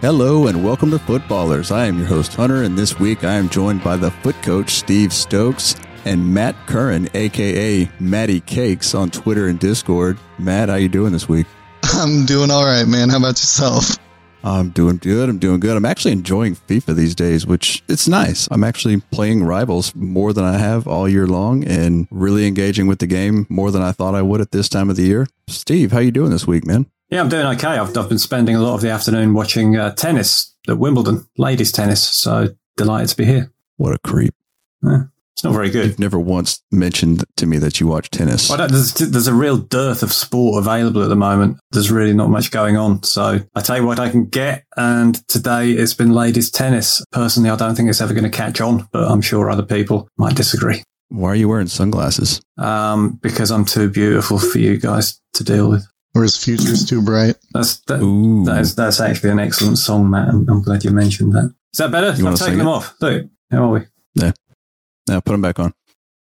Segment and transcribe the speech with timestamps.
[0.00, 1.70] Hello and welcome to FUTBallerz.
[1.70, 4.70] I am your host Hunter, and this week I am joined by the FUT coach
[4.70, 10.16] Steve Stokes and Matt Curan, aka Matty Cakes, on Twitter and Discord.
[10.38, 11.46] Matt, how you doing this week?
[11.82, 13.10] I'm doing all right, man.
[13.10, 13.98] How about yourself?
[14.42, 15.28] I'm doing good.
[15.28, 15.76] I'm doing good.
[15.76, 18.48] I'm actually enjoying FIFA these days, which it's nice.
[18.50, 23.00] I'm actually playing Rivals more than I have all year long, and really engaging with
[23.00, 25.26] the game more than I thought I would at this time of the year.
[25.46, 26.86] Steve, how you doing this week, man?
[27.10, 27.68] Yeah, I'm doing okay.
[27.68, 31.72] I've, I've been spending a lot of the afternoon watching uh, tennis at Wimbledon, ladies'
[31.72, 32.02] tennis.
[32.02, 33.52] So delighted to be here.
[33.76, 34.32] What a creep!
[34.82, 35.86] Yeah, it's not very good.
[35.86, 38.48] You've never once mentioned to me that you watch tennis.
[38.48, 41.58] Well, there's, there's a real dearth of sport available at the moment.
[41.72, 43.02] There's really not much going on.
[43.02, 44.64] So I tell you what I can get.
[44.76, 47.02] And today it's been ladies' tennis.
[47.10, 50.08] Personally, I don't think it's ever going to catch on, but I'm sure other people
[50.16, 50.84] might disagree.
[51.08, 52.40] Why are you wearing sunglasses?
[52.56, 55.84] Um, because I'm too beautiful for you guys to deal with.
[56.14, 57.36] Or his future's too bright?
[57.54, 58.44] That's that, Ooh.
[58.44, 60.28] that is that's actually an excellent song, Matt.
[60.28, 61.54] I'm, I'm glad you mentioned that.
[61.72, 62.12] Is that better?
[62.12, 62.70] You I'm taking them it?
[62.70, 62.94] off.
[63.00, 63.80] Look, how are we?
[64.14, 64.32] Yeah.
[65.08, 65.72] Now put them back on.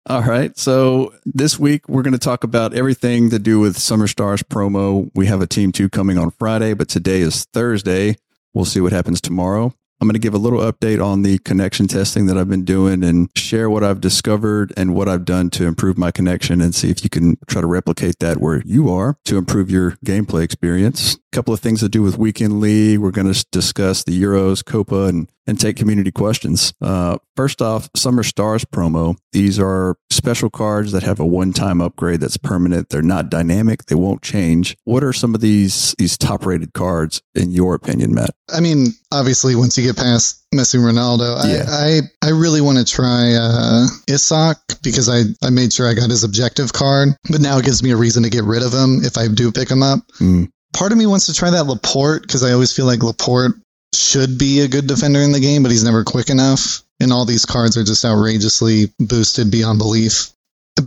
[0.08, 0.58] All right.
[0.58, 5.10] So this week we're going to talk about everything to do with Summer Stars promo.
[5.16, 8.18] We have a team two coming on Friday, but today is Thursday.
[8.54, 9.74] We'll see what happens tomorrow.
[10.04, 13.06] I'm going to give a little update on the connection testing that I've been doing
[13.06, 16.90] and share what I've discovered and what I've done to improve my connection and see
[16.90, 21.16] if you can try to replicate that where you are to improve your gameplay experience.
[21.16, 23.00] A couple of things to do with Weekend League.
[23.00, 26.74] We're going to discuss the Euros, Copa, and, and take community questions.
[26.82, 29.18] Uh, first off, Summer Stars promo.
[29.32, 32.90] These are special cards that have a one-time upgrade that's permanent.
[32.90, 33.86] They're not dynamic.
[33.86, 34.78] They won't change.
[34.86, 38.32] What are some of these these top-rated cards in your opinion, Matt?
[38.54, 41.66] I mean, obviously, once you get past Messi Ronaldo, Yeah.
[41.70, 45.94] I, I, I really want to try uh, Isak because I, I made sure I
[45.94, 48.72] got his objective card, but now it gives me a reason to get rid of
[48.72, 50.00] him if I do pick him up.
[50.20, 50.50] Mm.
[50.74, 53.54] Part of me wants to try that Laporte because I always feel like Laporte
[53.96, 56.84] should be a good defender in the game, but he's never quick enough.
[57.00, 60.30] And all these cards are just outrageously boosted beyond belief.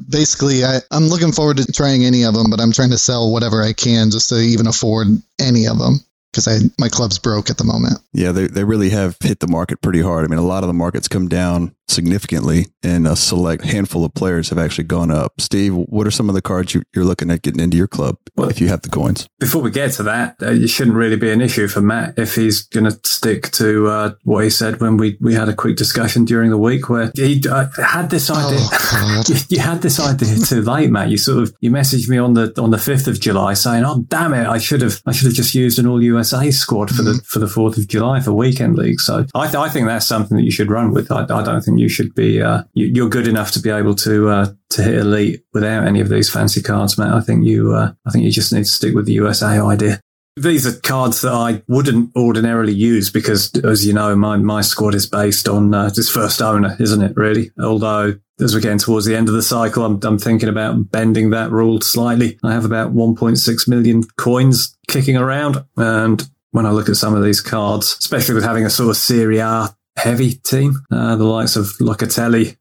[0.08, 3.30] Basically, I, I'm looking forward to trying any of them, but I'm trying to sell
[3.30, 5.08] whatever I can just to even afford
[5.38, 6.00] any of them
[6.36, 8.00] because I my club's broke at the moment.
[8.12, 10.24] Yeah, they, they really have hit the market pretty hard.
[10.24, 14.12] I mean, a lot of the markets come down significantly, and a select handful of
[14.14, 15.40] players have actually gone up.
[15.40, 18.18] Steve, what are some of the cards you, you're looking at getting into your club
[18.36, 19.28] Well- if you have the coins?
[19.38, 22.34] Before we get to that, uh, it shouldn't really be an issue for Matt if
[22.34, 25.76] he's going to stick to uh, what he said when we, we had a quick
[25.76, 28.58] discussion during the week where he uh, had this idea.
[28.60, 31.10] Oh, you, you had this idea too late, Matt.
[31.10, 34.04] You sort of you messaged me on the on the fifth of July saying, "Oh
[34.08, 36.02] damn it, I should have I should have just used an all
[36.32, 39.56] USA squad for the for the Fourth of July for weekend league." So I, th-
[39.56, 41.10] I think that's something that you should run with.
[41.10, 43.94] I, I don't think you should be uh, you, you're good enough to be able
[43.96, 47.12] to uh, to hit elite without any of these fancy cards, Matt.
[47.12, 50.00] I think you uh, I think you just need to stick with the USA idea.
[50.38, 54.94] These are cards that I wouldn't ordinarily use because, as you know, my, my squad
[54.94, 57.52] is based on uh, this first owner, isn't it, really?
[57.58, 61.30] Although, as we're getting towards the end of the cycle, I'm, I'm thinking about bending
[61.30, 62.38] that rule slightly.
[62.42, 65.64] I have about 1.6 million coins kicking around.
[65.76, 68.96] And when I look at some of these cards, especially with having a sort of
[68.96, 72.56] Serie A heavy team, uh, the likes of Locatelli,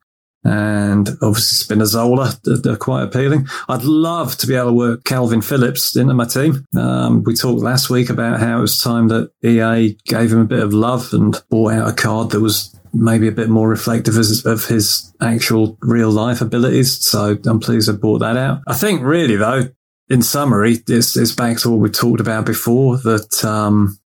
[0.45, 3.47] and obviously Spinazzola, they're, quite appealing.
[3.67, 6.63] I'd love to be able to work Kalvin Phillips into my team.
[6.77, 10.45] Um, we talked last week about how it was time that EA gave him a
[10.45, 14.15] bit of love and bought out a card that was maybe a bit more reflective
[14.17, 17.03] of his actual real life abilities.
[17.03, 18.61] So I'm pleased I brought that out.
[18.67, 19.69] I think really though,
[20.09, 23.97] in summary, it's, it's back to what we talked about before that, um,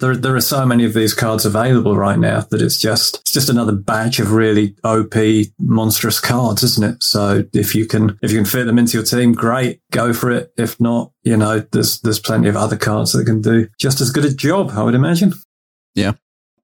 [0.00, 3.32] there, there are so many of these cards available right now that it's just it's
[3.32, 5.14] just another batch of really OP
[5.58, 7.02] monstrous cards, isn't it?
[7.02, 10.30] So if you can if you can fit them into your team, great, go for
[10.30, 10.52] it.
[10.56, 14.10] If not, you know, there's there's plenty of other cards that can do just as
[14.10, 15.34] good a job, I would imagine.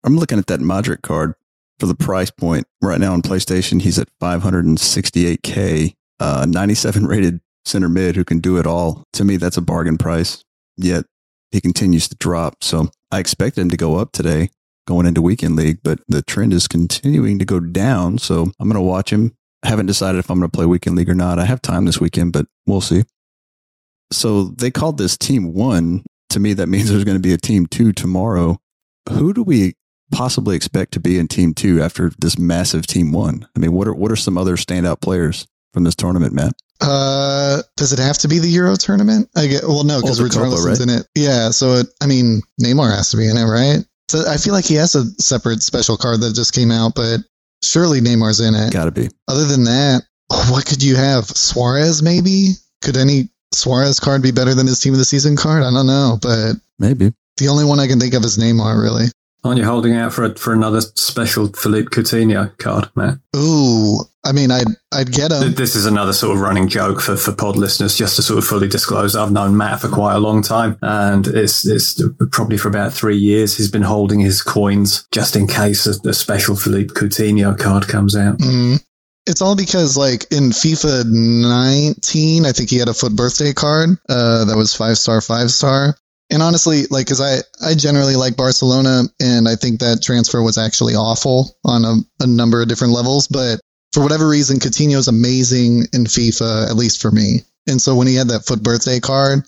[0.07, 1.35] I'm looking at that Modric card
[1.81, 3.83] for the price point right now on PlayStation.
[3.83, 9.03] He's at 568k, uh, 97 rated center mid who can do it all.
[9.15, 10.45] To me, that's a bargain price.
[10.77, 11.07] Yet
[11.51, 12.63] he continues to drop.
[12.63, 14.51] So I expect him to go up today
[14.87, 18.19] going into weekend league, but the trend is continuing to go down.
[18.19, 19.35] So I'm going to watch him.
[19.65, 21.41] I haven't decided if I'm going to play weekend league or not.
[21.41, 23.03] I have time this weekend, but we'll see.
[24.13, 26.05] So they called this team one.
[26.31, 28.59] To me, that means there's going to be a team two tomorrow.
[29.09, 29.75] Who do we
[30.13, 33.47] possibly expect to be in team two after this massive team one?
[33.57, 36.53] I mean, what are what are some other standout players from this tournament, Matt?
[36.81, 39.29] Uh, does it have to be the Euro tournament?
[39.37, 40.81] I get well, no, because Well, the Copa, Richarlison's right?
[40.81, 41.07] in it.
[41.15, 43.79] Yeah, so it, I mean, Neymar has to be in it, right?
[44.09, 47.21] So I feel like he has a separate special card that just came out, but
[47.63, 48.73] surely Neymar's in it.
[48.73, 49.09] Got to be.
[49.27, 50.03] Other than that,
[50.51, 51.25] what could you have?
[51.27, 52.53] Suarez, maybe?
[52.83, 55.63] Could any Suarez card be better than his team of the season card?
[55.63, 57.13] I don't know, but Maybe.
[57.39, 59.07] the only one I can think of is Neymar, really.
[59.47, 63.19] Aren't you holding out for a, for another special Philippe Coutinho card, Matt?
[63.37, 65.55] Ooh, I mean, I'd I'd get him.
[65.55, 68.45] This is another sort of running joke for, for pod listeners, just to sort of
[68.45, 69.15] fully disclose.
[69.15, 72.03] I've known Matt for quite a long time, and it's it's
[72.33, 73.57] probably for about three years.
[73.57, 78.17] He's been holding his coins just in case a, a special Philippe Coutinho card comes
[78.17, 78.39] out.
[78.39, 78.83] Mm.
[79.29, 83.91] It's all because, like, in FIFA 19, I think he had a FUT birthday card
[84.09, 85.97] uh, that was five star, five star.
[86.31, 90.59] And honestly, like, because I, I generally like Barcelona, and I think that transfer was
[90.59, 93.29] actually awful on a, a number of different levels.
[93.29, 93.61] But
[93.93, 97.43] for whatever reason, Coutinho's amazing in FIFA, at least for me.
[97.69, 99.45] And so when he had that FUT birthday card,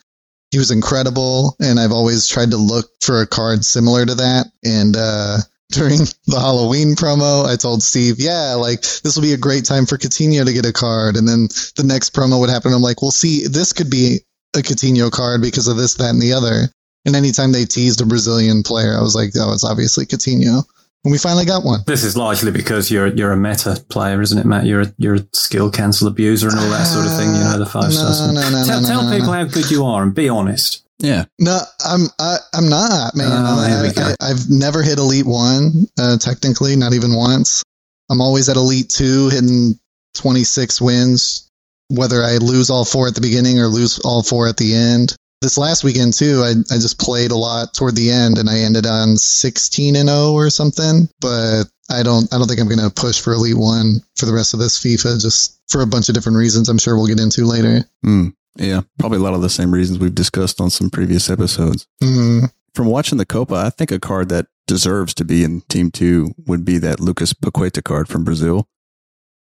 [0.51, 1.57] he was incredible.
[1.61, 4.47] And I've always tried to look for a card similar to that.
[4.65, 5.39] And, uh,
[5.71, 9.85] during the Halloween promo, I told Steve, yeah, like this will be a great time
[9.85, 11.17] for Coutinho to get a card.
[11.17, 12.73] And then the next promo would happen.
[12.73, 14.21] I'm like, well, see, this could be
[14.59, 16.69] a Coutinho card because of this, that, and the other.
[17.07, 20.65] And anytime they teased a Brazilian player, I was like, oh, it's obviously Coutinho.
[21.05, 21.81] And we finally got one.
[21.87, 24.67] This is largely because you're you're a meta player, isn't it, Matt?
[24.67, 27.29] You're a, you're a skill cancel abuser and all that sort of thing.
[27.29, 28.21] You know the five No, stars.
[28.21, 29.39] no, no, tell no, tell no, no, people no.
[29.39, 30.85] how good you are and be honest.
[30.99, 31.27] Yeah.
[31.39, 33.29] No, I'm I, I'm not, man.
[33.31, 37.63] Oh, here we I, I, I've never hit Elite One, uh, technically, not even once.
[38.11, 39.79] I'm always at Elite Two, hitting
[40.15, 41.48] 26 wins,
[41.89, 45.15] whether I lose all four at the beginning or lose all four at the end.
[45.41, 48.59] This last weekend too, I, I just played a lot toward the end, and I
[48.59, 51.09] ended on 16 and 0 or something.
[51.21, 54.33] But I don't I don't think I'm going to push for Elite One for the
[54.33, 56.69] rest of this FIFA, just for a bunch of different reasons.
[56.69, 57.85] I'm sure we'll get into later.
[58.05, 58.81] Mm, yeah.
[58.99, 61.87] Probably a lot of the same reasons we've discussed on some previous episodes.
[62.03, 65.93] Mm, From watching the Copa, I think a card that deserves to be in Team
[65.93, 68.67] Two would be that Lucas Paqueta card from Brazil.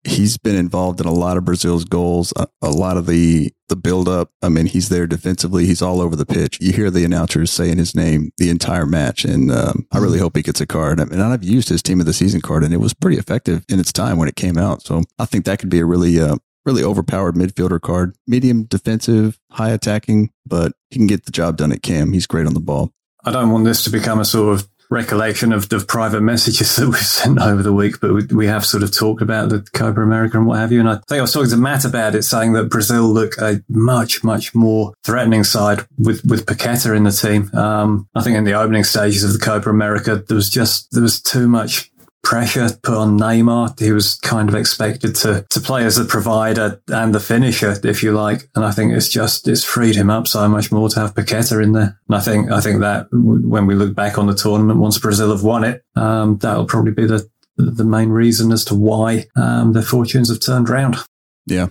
[0.04, 3.76] He's been involved in a lot of Brazil's goals, a, a lot of the the
[3.76, 4.32] build up.
[4.42, 5.66] I mean, he's there defensively.
[5.66, 6.58] He's all over the pitch.
[6.60, 10.36] You hear the announcers saying his name the entire match, and um, I really hope
[10.36, 11.00] he gets a card.
[11.00, 13.64] I mean, I've used his team of the season card, and it was pretty effective
[13.70, 14.82] in its time when it came out.
[14.82, 19.40] So I think that could be a really uh, really overpowered midfielder card, medium defensive,
[19.52, 22.14] high attacking, but he can get the job done at CAM.
[22.14, 22.92] He's great on the ball.
[23.24, 26.86] I don't want this to become a sort of recollection of the private messages that
[26.86, 30.02] we've sent over the week, but we, we have sort of talked about the Copa
[30.02, 30.80] America and what have you.
[30.80, 33.64] And I think I was talking to Matt about it, saying that Brazil look a
[33.70, 37.50] much, much more threatening side with, with Paqueta in the team.
[37.58, 41.02] Um, I think in the opening stages of the Copa America, there was just, there
[41.02, 41.91] was too much
[42.24, 43.80] pressure put on Neymar.
[43.80, 48.04] He was kind of expected to, to play as the provider and the finisher, if
[48.04, 48.50] you like.
[48.56, 51.62] And I think it's just, it's freed him up so much more to have Paqueta
[51.64, 52.00] in there.
[52.08, 55.32] And I think, I think that when we look back on the tournament, once Brazil
[55.32, 59.74] have won it, um, that'll probably be the, the main reason as to why, um,
[59.74, 60.98] their fortunes have turned round.
[61.46, 61.68] Yeah.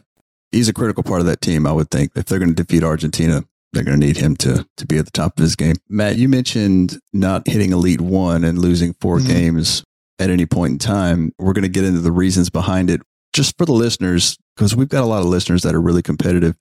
[0.53, 2.11] He's a critical part of that team, I would think.
[2.17, 5.05] If they're going to defeat Argentina, they're going to need him to to be at
[5.05, 5.77] the top of his game.
[5.89, 9.27] Matt, you mentioned not hitting Elite One and losing 4 Mhm.
[9.29, 9.85] games
[10.21, 11.33] at any point in time.
[11.39, 13.01] We're going to get into the reasons behind it
[13.33, 16.57] just for the listeners, because we've got a lot of listeners that are really competitive.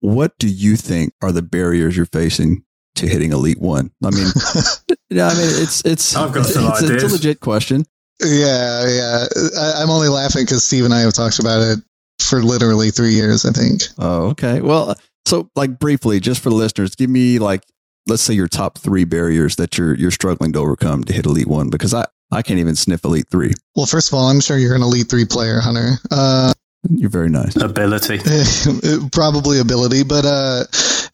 [0.00, 2.64] What do you think are the barriers you're facing
[2.96, 3.90] to hitting Elite One?
[4.04, 4.26] I mean,
[5.10, 7.84] yeah, I mean, it's it's I've got it's, some it's, a- it's a legit question.
[8.22, 9.24] Yeah, yeah.
[9.58, 11.78] I, I'm only laughing because Steve and I have talked about it
[12.20, 13.82] for literally three years, I think.
[13.98, 14.60] Oh, okay.
[14.60, 14.94] Well,
[15.26, 17.62] so like briefly, just for the listeners, give me like
[18.06, 21.46] let's say your top three barriers that you're you're struggling to overcome to hit Elite
[21.46, 23.52] One because I I can't even sniff Elite Three.
[23.74, 25.92] Well, first of all, I'm sure you're an Elite Three player, Hunter.
[26.10, 26.52] Uh,
[26.88, 27.56] You're very nice.
[27.56, 28.18] Ability.
[29.12, 30.64] probably ability, but uh,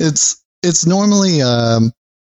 [0.00, 1.92] it's it's normally um,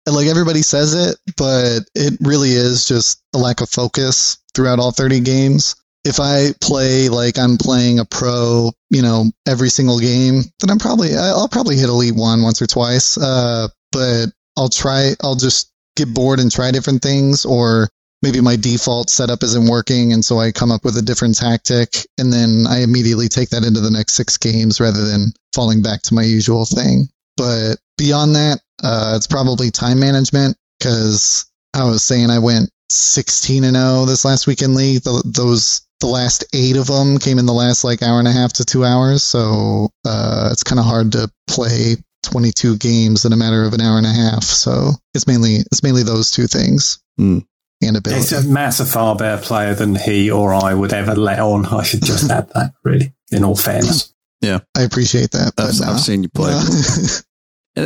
[0.07, 4.91] like everybody says it, but it really is just a lack of focus throughout all
[4.91, 5.75] 30 games.
[6.03, 10.77] If I play like I'm playing a pro, you know, every single game, then I'm
[10.77, 13.17] probably I'll probably hit elite one once or twice.
[13.17, 15.13] Uh, but I'll try.
[15.23, 17.89] I'll just get bored and try different things, or
[18.21, 21.95] maybe my default setup isn't working, and so I come up with a different tactic,
[22.17, 26.01] and then I immediately take that into the next six games rather than falling back
[26.03, 27.07] to my usual thing.
[27.37, 33.63] But beyond that, Uh, it's probably time management because I was saying I went 16
[33.63, 35.01] and 0 this last weekend league.
[35.03, 38.33] The, those the last eight of them came in the last like hour and a
[38.33, 43.31] half to two hours, so uh, it's kind of hard to play 22 games in
[43.31, 44.43] a matter of an hour and a half.
[44.43, 46.99] So it's mainly it's mainly those two things.
[47.17, 47.45] Mm.
[47.81, 48.21] And ability.
[48.21, 51.65] It's a massive a far better player than he or I would ever let on.
[51.65, 54.13] I should just add that, really, in all fairness.
[54.41, 54.59] Yeah.
[54.75, 55.53] I appreciate that.
[55.55, 55.87] But I've, no.
[55.87, 56.51] I've seen you play.
[56.51, 57.19] Yeah.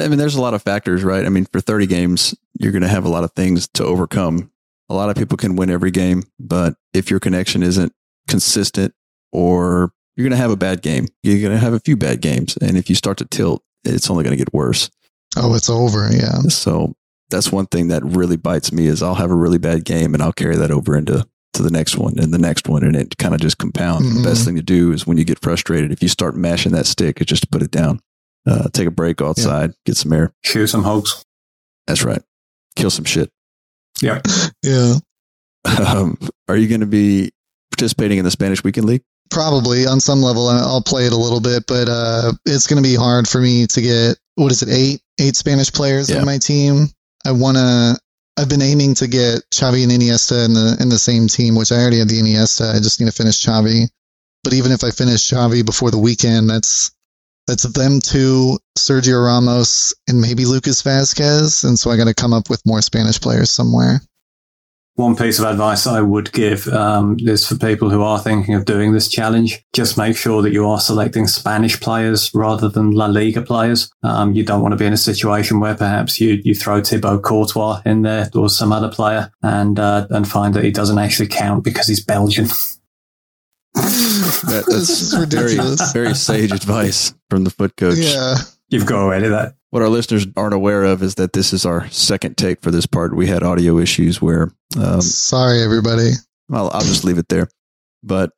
[0.03, 1.25] I mean, there's a lot of factors, right?
[1.25, 4.51] I mean, for 30 games, you're going to have a lot of things to overcome.
[4.89, 7.91] A lot of people can win every game, but if your connection isn't
[8.27, 8.93] consistent
[9.31, 12.22] or you're going to have a bad game, you're going to have a few bad
[12.22, 12.58] games.
[12.58, 14.89] And if you start to tilt, it's only going to get worse.
[15.38, 16.10] oh, it's over.
[16.12, 16.39] Yeah.
[16.50, 16.96] So
[17.29, 20.21] that's one thing that really bites me is I'll have a really bad game and
[20.24, 23.17] I'll carry that over into to the next one and the next one and it
[23.17, 24.07] kind of just compounds.
[24.07, 24.17] Mhm.
[24.24, 26.86] The best thing to do is when you get frustrated, if you start mashing that
[26.86, 28.00] stick, it's just to put it down.
[28.48, 30.31] Uh, take a break, go outside, get some air.
[30.43, 31.24] Shoot some hogs.
[31.88, 32.21] That's right.
[32.75, 33.29] Kill some shit.
[34.01, 34.21] Yeah.
[34.63, 34.95] Yeah.
[35.65, 36.17] Um,
[36.48, 37.31] are you going to be
[37.71, 39.03] participating in the Spanish Weekend League?
[39.29, 42.81] Probably on some level, I- I'll play it a little bit, but uh, it's going
[42.81, 46.19] to be hard for me to get what is it, eight eight Spanish players Yeah.
[46.19, 46.88] on my team.
[47.25, 47.97] I want to.
[48.38, 51.71] I've been aiming to get Xavi and Iniesta in the in the same team, which
[51.71, 52.73] I already have the Iniesta.
[52.73, 53.89] I just need to finish Xavi.
[54.43, 56.91] But even if I finish Xavi before the weekend, that's
[57.47, 61.63] that's them two, Sergio Ramos, and maybe Lucas Vázquez.
[61.65, 64.01] And so I got to come up with more Spanish players somewhere.
[64.96, 68.65] One piece of advice I would give um, is for people who are thinking of
[68.65, 73.05] doing this challenge, just make sure that you are selecting Spanish players rather than La
[73.05, 73.89] Liga players.
[74.03, 77.24] Um, you don't want to be in a situation where perhaps you, you throw Thibaut
[77.24, 81.29] Courtois in there or some other player and uh, and find that he doesn't actually
[81.29, 82.48] count because he's Belgian.
[83.75, 85.93] That, This is very, ridiculous.
[85.93, 87.98] very sage advice from the FUT coach.
[87.98, 88.36] Yeah.
[88.67, 89.55] You've got to edit that.
[89.71, 92.88] What our listeners aren't aware of is that this is our second take for this
[92.88, 93.15] part.
[93.15, 96.11] We had audio issues where, um, Sorry, everybody.
[96.51, 97.49] I'll, I'll just leave it there.
[98.01, 98.31] But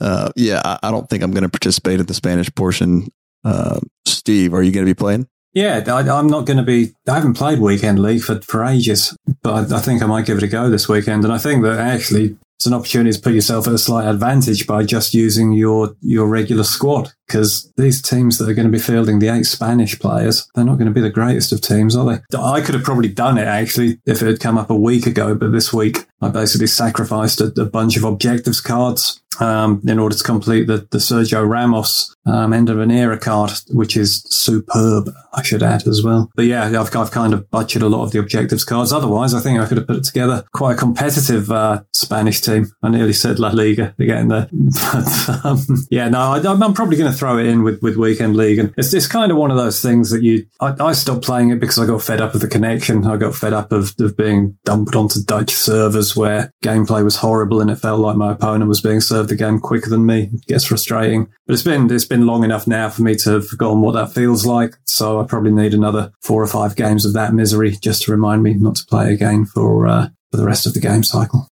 [0.00, 3.08] uh, yeah, I, I don't think I'm going to participate in the Spanish portion.
[3.44, 5.28] Uh, Steve, are you going to be playing?
[5.52, 6.92] Yeah, I, I'm not going to be.
[7.08, 10.38] I haven't played weekend league for, for ages, but I, I think I might give
[10.38, 11.22] it a go this weekend.
[11.22, 14.66] And I think that actually it's an opportunity to put yourself at a slight advantage
[14.66, 18.78] by just using your your regular squad because these teams that are going to be
[18.78, 22.04] fielding the eight Spanish players, they're not going to be the greatest of teams, are
[22.04, 22.38] they?
[22.38, 25.34] I could have probably done it actually if it had come up a week ago,
[25.34, 30.16] but this week I basically sacrificed a, a bunch of objectives cards um, in order
[30.16, 35.10] to complete the, the Sergio Ramos um, end of an era card, which is superb,
[35.32, 36.30] I should add as well.
[36.34, 38.92] But yeah, I've, I've kind of butchered a lot of the objectives cards.
[38.92, 42.72] Otherwise, I think I could have put together quite a competitive uh, Spanish team.
[42.82, 44.48] I nearly said La Liga again there.
[44.52, 45.58] But um,
[45.90, 48.58] yeah, no, I, I'm probably going to throw it in with, with Weekend League.
[48.58, 51.50] And it's, it's kind of one of those things that you, I, I stopped playing
[51.50, 53.06] it because I got fed up with the connection.
[53.06, 57.60] I got fed up of, of being dumped onto Dutch servers where gameplay was horrible
[57.60, 60.30] and it felt like my opponent was being served the game quicker than me.
[60.32, 61.28] It gets frustrating.
[61.46, 64.12] But it's been, it's been long enough now for me to have forgotten what that
[64.12, 64.74] feels like.
[64.84, 68.42] So I probably need another four or five games of that misery just to remind
[68.42, 71.48] me not to play again for, uh, for the rest of the game cycle.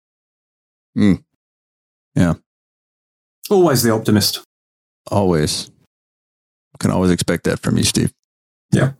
[0.94, 1.14] Hmm.
[2.14, 2.34] Yeah.
[3.48, 4.42] Always the optimist.
[5.10, 5.70] Always.
[6.78, 8.10] Can always expect that from you, Steve.
[8.72, 8.92] Yeah.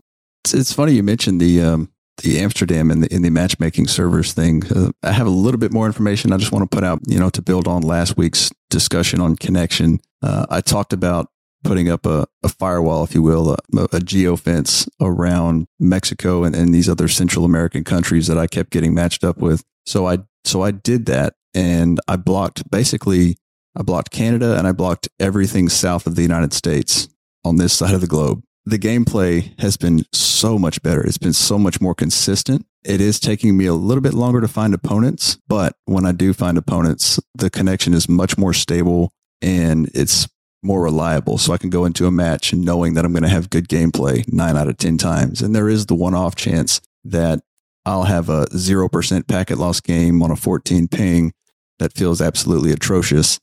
[0.45, 1.91] It's, it's funny you mentioned the um,
[2.23, 4.63] the Amsterdam and the in the matchmaking servers thing.
[4.67, 6.33] Uh, I have a little bit more information.
[6.33, 9.37] I just want to put out, you know, to build on last week's discussion on
[9.37, 10.01] connection.
[10.23, 11.29] Uh, I talked about
[11.63, 16.75] putting up a, a firewall, if you will, a, a geofence around Mexico and, and
[16.75, 19.63] these other Central American countries that I kept getting matched up with.
[19.87, 23.37] So I so I did that and I blocked basically
[23.77, 27.09] I blocked Canada and I blocked everything south of the United States
[27.45, 28.43] on this side of the globe.
[28.71, 31.05] The gameplay has been so much better.
[31.05, 32.67] It's been so much more consistent.
[32.85, 36.33] It is taking me a little bit longer to find opponents, but when I do
[36.33, 39.11] find opponents, the connection is much more stable
[39.43, 40.29] and it's
[40.63, 41.37] more reliable.
[41.37, 44.33] So I can go into a match knowing that I'm going to have good gameplay
[44.33, 45.43] nine out of 10 times.
[45.43, 47.41] And there is the one off chance that
[47.85, 51.33] I'll have a 0% packet loss game on a 14 ping
[51.81, 53.41] that feels absolutely atrocious,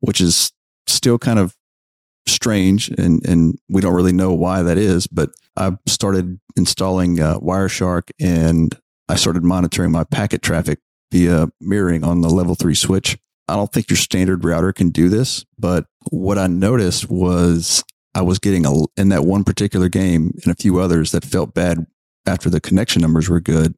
[0.00, 0.52] which is
[0.86, 1.56] still kind of
[2.28, 5.06] strange and, and we don't really know why that is.
[5.06, 8.76] But I started installing uh, Wireshark and
[9.08, 10.78] I started monitoring my packet traffic
[11.10, 13.18] via mirroring on the level three switch.
[13.48, 17.82] I don't think your standard router can do this, but what I noticed was
[18.14, 21.54] I was getting a, in that one particular game and a few others that felt
[21.54, 21.86] bad
[22.26, 23.74] after the connection numbers were good.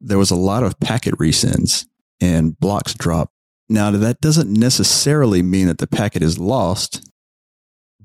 [0.00, 1.86] There was a lot of packet resends
[2.20, 3.30] and blocks drop.
[3.68, 7.10] Now, that doesn't necessarily mean that the packet is lost,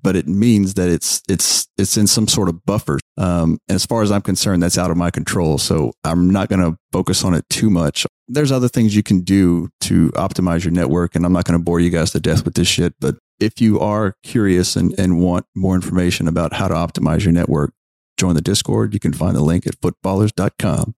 [0.02, 3.00] but it means that it's it's it's in some sort of buffer.
[3.18, 5.58] Um, and as far as I'm concerned, that's out of my control.
[5.58, 8.06] So I'm not going to focus on it too much.
[8.28, 11.64] There's other things you can do to optimize your network, and I'm not going to
[11.64, 12.94] bore you guys to death with this shit.
[13.00, 17.34] But if you are curious and, and want more information about how to optimize your
[17.34, 17.74] network,
[18.18, 18.94] join the Discord.
[18.94, 20.96] You can find the link at futballerz.com.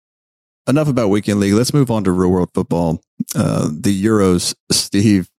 [0.68, 1.54] Enough about weekend league.
[1.54, 3.02] Let's move on to real world football.
[3.36, 5.30] Uh, the Euros, Steve,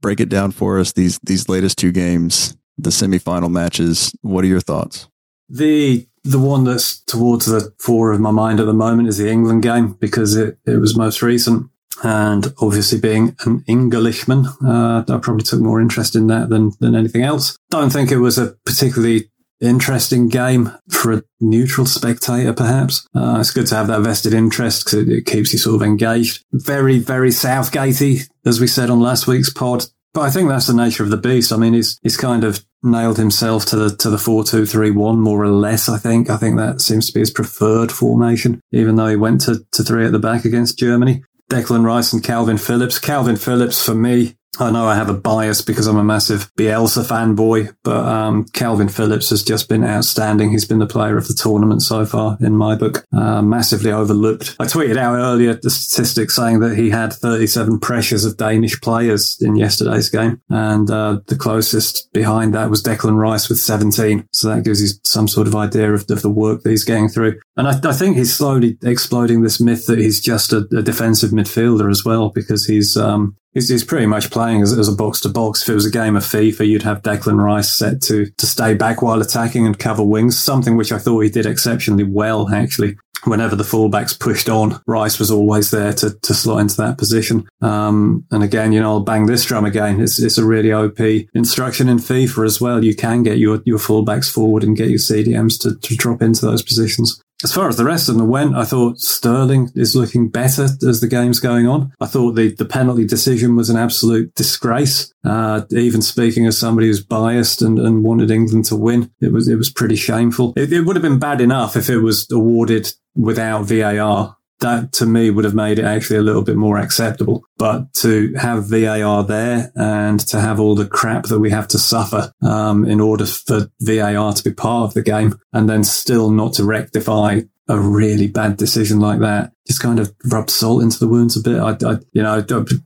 [0.00, 0.92] break it down for us.
[0.92, 4.14] These these latest two games, the semifinal matches.
[4.22, 5.08] What are your thoughts?
[5.48, 9.30] The the one that's towards the fore of my mind at the moment is the
[9.30, 11.68] England game because it, it was most recent.
[12.04, 16.94] And obviously being an Englishman, uh, I probably took more interest in that than, than
[16.94, 17.56] anything else.
[17.70, 23.06] Don't think it was a particularly interesting game for a neutral spectator, perhaps.
[23.14, 25.82] Uh, it's good to have that vested interest because it, it, keeps you sort of
[25.82, 26.44] engaged.
[26.52, 29.84] Very, very Southgatey, as we said on last week's pod.
[30.14, 31.52] But I think that's the nature of the beast.
[31.52, 34.90] I mean, he's he's kind of nailed himself to the to the four two three
[34.90, 35.88] one more or less.
[35.88, 36.28] I think.
[36.28, 39.82] I think that seems to be his preferred formation, even though he went to, to
[39.82, 41.22] three at the back against Germany.
[41.50, 42.98] Declan Rice and Kalvin Phillips.
[42.98, 47.06] Kalvin Phillips for me I know I have a bias because I'm a massive Bielsa
[47.06, 50.50] fanboy, but um, Kalvin Phillips has just been outstanding.
[50.50, 53.06] He's been the player of the tournament so far in my book.
[53.12, 54.56] Uh, massively overlooked.
[54.60, 59.38] I tweeted out earlier the statistics saying that he had 37 pressures of Danish players
[59.40, 64.28] in yesterday's game, and uh, the closest behind that was Declan Rice with 17.
[64.32, 67.08] So that gives you some sort of idea of, of the work that he's getting
[67.08, 67.40] through.
[67.56, 71.30] And I, I, think he's slowly exploding this myth that he's just a, a defensive
[71.30, 75.20] midfielder as well, because he's um, He's, he's pretty much playing as, as a box
[75.20, 75.62] to box.
[75.62, 78.74] If it was a game of FIFA, you'd have Declan Rice set to, to stay
[78.74, 82.96] back while attacking and cover wings, something which I thought he did exceptionally well, actually.
[83.24, 87.46] Whenever the fullbacks pushed on, Rice was always there to, to slot into that position.
[87.60, 90.00] Um, and again, you know, I'll bang this drum again.
[90.00, 90.98] It's, it's a really OP
[91.32, 92.84] instruction in FIFA as well.
[92.84, 96.44] You can get your, your fullbacks forward and get your CDMs to, to drop into
[96.44, 97.22] those positions.
[97.44, 101.00] As far as the rest of them went, I thought Sterling is looking better as
[101.00, 101.92] the game's going on.
[102.00, 105.12] I thought the, the penalty decision was an absolute disgrace.
[105.24, 109.48] Uh, even speaking as somebody who's biased and, and wanted England to win, it was
[109.48, 110.52] it was pretty shameful.
[110.56, 115.06] It, it would have been bad enough if it was awarded without VAR that to
[115.06, 117.44] me would have made it actually a little bit more acceptable.
[117.58, 121.78] But to have VAR there and to have all the crap that we have to
[121.78, 126.30] suffer um, in order for VAR to be part of the game and then still
[126.30, 130.98] not to rectify a really bad decision like that just kind of rub salt into
[130.98, 131.58] the wounds a bit.
[131.58, 132.44] I, I you know,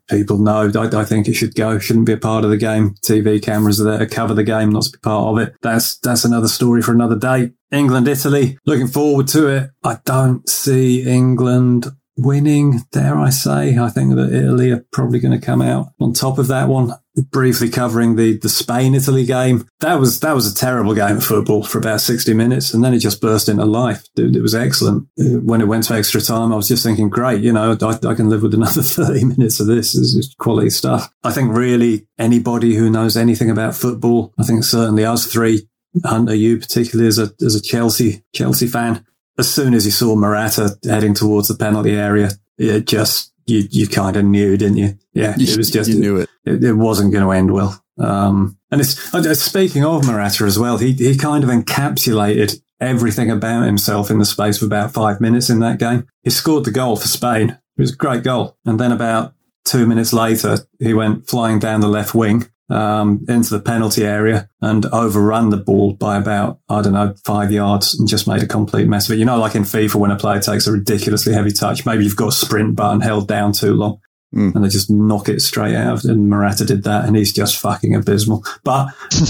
[0.09, 0.71] people know.
[0.75, 1.79] I, I, think it should go.
[1.79, 2.95] Shouldn't be a part of the game.
[3.05, 5.55] TV cameras are there to cover the game, not to be part of it.
[5.63, 7.53] That's that's another story for another day.
[7.73, 8.59] England, Italy.
[8.67, 9.71] Looking forward to it.
[9.83, 13.79] I don't see England winning, dare I say.
[13.79, 16.93] I think that Italy are probably going to come out on top of that one.
[17.31, 19.67] Briefly covering the, the Spain Italy game.
[19.81, 22.75] That was, that was a terrible game of football for about 60 minutes.
[22.75, 24.05] And then it just burst into life.
[24.17, 25.09] It was excellent.
[25.17, 28.15] When it went to extra time, I was just thinking, great, you know, I, I
[28.15, 29.95] can live with another 30 minutes of this.
[29.95, 31.11] This is quality stuff.
[31.25, 35.69] I think really anybody who knows anything about football, I think certainly us three
[36.05, 39.05] Hunter, you particularly as a as a Chelsea Chelsea fan,
[39.39, 43.87] as soon as you saw Morata heading towards the penalty area, it just you you
[43.87, 44.99] kind of knew, didn't you?
[45.13, 46.29] Yeah, you, it was just you knew it.
[46.45, 47.83] It, it wasn't going to end well.
[47.99, 50.79] Um, and it's uh, speaking of Morata as well.
[50.79, 55.49] He he kind of encapsulated everything about himself in the space of about five minutes
[55.49, 56.07] in that game.
[56.23, 57.51] He scored the goal for Spain.
[57.51, 61.81] It was a great goal, and then about two minutes later, he went flying down
[61.81, 66.83] the left wing um, into the penalty area and overrun the ball by about, I
[66.83, 69.19] don't know, five yards and just made a complete mess of it.
[69.19, 72.17] You know, like in FIFA, when a player takes a ridiculously heavy touch, maybe you've
[72.17, 74.01] got a sprint button held down too long.
[74.35, 74.55] Mm.
[74.55, 76.05] And they just knock it straight out.
[76.05, 78.45] And Morata did that, and he's just fucking abysmal.
[78.65, 78.89] But,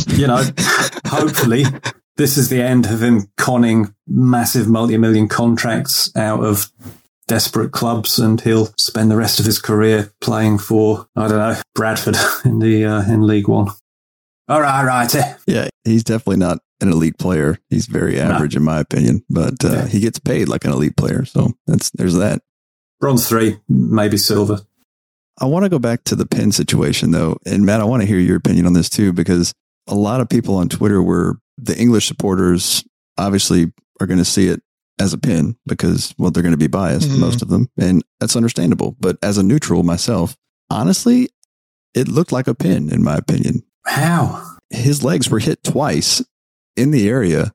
[0.08, 0.42] you know,
[1.06, 1.64] hopefully
[2.16, 6.72] this is the end of him conning massive multi million contracts out of
[7.28, 11.60] desperate clubs, and he'll spend the rest of his career playing for I don't know
[11.74, 13.68] Bradford in the uh, in League One.
[14.48, 15.12] All right, right.
[15.46, 17.58] Yeah, he's definitely not an elite player.
[17.68, 18.60] He's very average no.
[18.60, 19.86] in my opinion, but uh, yeah.
[19.86, 21.24] he gets paid like an elite player.
[21.24, 22.42] So that's there's that.
[23.00, 24.60] Bronze three, maybe silver.
[25.38, 28.06] I want to go back to the pin situation though, and Matt, I want to
[28.06, 29.52] hear your opinion on this too because
[29.86, 32.84] a lot of people on Twitter were the English supporters
[33.18, 34.62] obviously are going to see it
[34.98, 37.20] as a pin because, well, they're going to be biased, mm-hmm.
[37.20, 37.68] most of them.
[37.76, 38.96] And that's understandable.
[38.98, 40.36] But as a neutral myself,
[40.70, 41.28] honestly,
[41.94, 43.62] it looked like a pin, in my opinion.
[43.84, 44.56] How?
[44.70, 46.24] His legs were hit twice
[46.76, 47.52] in the area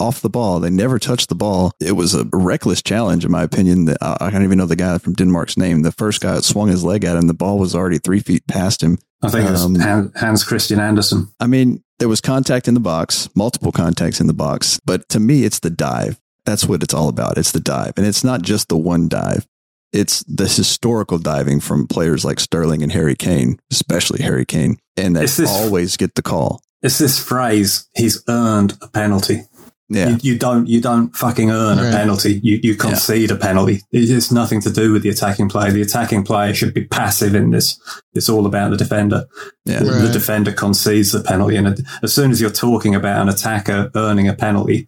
[0.00, 0.60] off the ball.
[0.60, 1.72] They never touched the ball.
[1.80, 3.86] It was a reckless challenge, in my opinion.
[3.86, 5.82] that I don't even know the guy from Denmark's name.
[5.82, 8.46] The first guy that swung his leg at him, the ball was already three feet
[8.46, 8.98] past him.
[9.22, 11.28] I think it was Um, Hans Christian Andersen.
[11.40, 15.18] I mean, there was contact in the box, multiple contacts in the box, but to
[15.18, 16.20] me, it's the dive.
[16.48, 17.36] That's what it's all about.
[17.36, 17.92] It's the dive.
[17.98, 19.46] And it's not just the one dive.
[19.92, 25.14] It's the historical diving from players like Sterling and Harry Kane, especially Harry Kane, and
[25.14, 26.62] that Is this- always get the call.
[26.82, 29.42] It's this phrase, he's earned a penalty.
[29.90, 30.10] Yeah.
[30.10, 32.40] You, you don't you don't fucking earn a penalty.
[32.42, 33.80] You you concede a penalty.
[33.90, 35.70] It's nothing to do with the attacking player.
[35.72, 37.80] The attacking player should be passive in this.
[38.12, 39.26] It's all about the defender.
[39.64, 39.80] Yeah.
[39.80, 43.90] The, the defender concedes the penalty, and as soon as you're talking about an attacker
[43.94, 44.86] earning a penalty, you-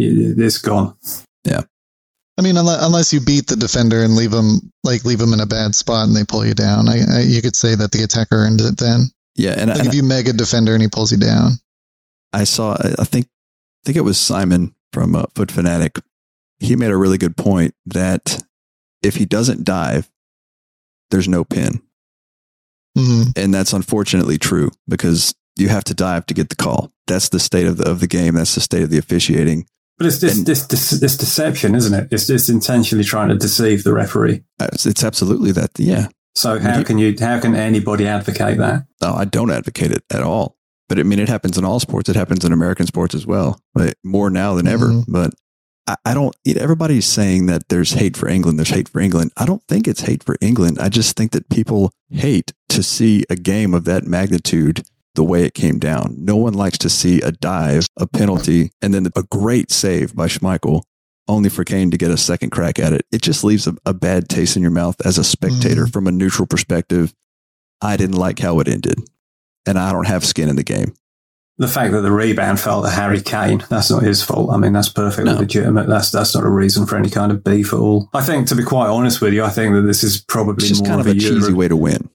[0.00, 0.96] it's gone.
[1.44, 1.62] Yeah.
[2.38, 5.46] I mean, unless, you beat the defender and leave them like leave them in a
[5.46, 8.36] bad spot and they pull you down, I, I, you could say that the attacker
[8.36, 9.06] earned it then.
[9.36, 9.54] Yeah.
[9.58, 11.52] And, Like and if you mega defender and he pulls you down.
[12.32, 15.98] I saw, I think, I think it was Simon from uh, Foot Fanatic.
[16.60, 18.42] He made a really good point that
[19.02, 20.10] if he doesn't dive,
[21.10, 21.82] there's no pin.
[22.96, 26.90] hmm And that's unfortunately true because you have to dive to get the call.
[27.06, 28.34] That's the state of the, of the game.
[28.34, 29.66] That's the state of the officiating.
[30.00, 32.08] But it's this And- this, this this deception, isn't it?
[32.10, 34.42] It's it's intentionally trying to deceive the referee.
[34.58, 35.70] It's, it's absolutely that.
[35.78, 36.08] Yeah.
[36.34, 38.86] So how can you how can anybody advocate that?
[39.02, 40.56] No, I don't advocate it at all.
[40.88, 42.08] But I mean, it happens in all sports.
[42.08, 44.86] It happens in American sports as well, but more now than ever.
[44.88, 45.04] Mhm.
[45.06, 45.34] But
[45.86, 46.34] I, I don't.
[46.44, 48.58] you know, Everybody's saying that there's hate for England.
[48.58, 49.32] There's hate for England.
[49.36, 50.78] I don't think it's hate for England.
[50.80, 54.82] I just think that people hate to see a game of that magnitude
[55.14, 56.14] the way it came down.
[56.18, 60.26] No one likes to see a dive, a penalty, and then a great save by
[60.26, 60.82] Schmeichel,
[61.28, 63.06] only for Kane to get a second crack at it.
[63.12, 65.90] It just leaves a, a bad taste in your mouth as a spectator mm-hmm.
[65.90, 67.14] from a neutral perspective.
[67.82, 68.98] I didn't like how it ended,
[69.66, 70.94] and I don't have skin in the game.
[71.58, 74.50] The fact that the rebound fell to Harry Kane, that's not his fault.
[74.50, 75.40] I mean, that's perfectly No.
[75.40, 75.88] legitimate.
[75.88, 78.08] That's that's not a reason for any kind of beef at all.
[78.14, 80.86] I think, to be quite honest with you, I think that this is probably more
[80.86, 82.08] kind of of a a cheesy Euro- way to win.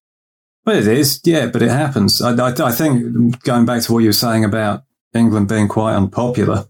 [0.66, 2.22] Well, it is, yeah, but it happens.
[2.22, 5.96] I, I, I think going back to what you were saying about England being quite
[5.96, 6.66] unpopular,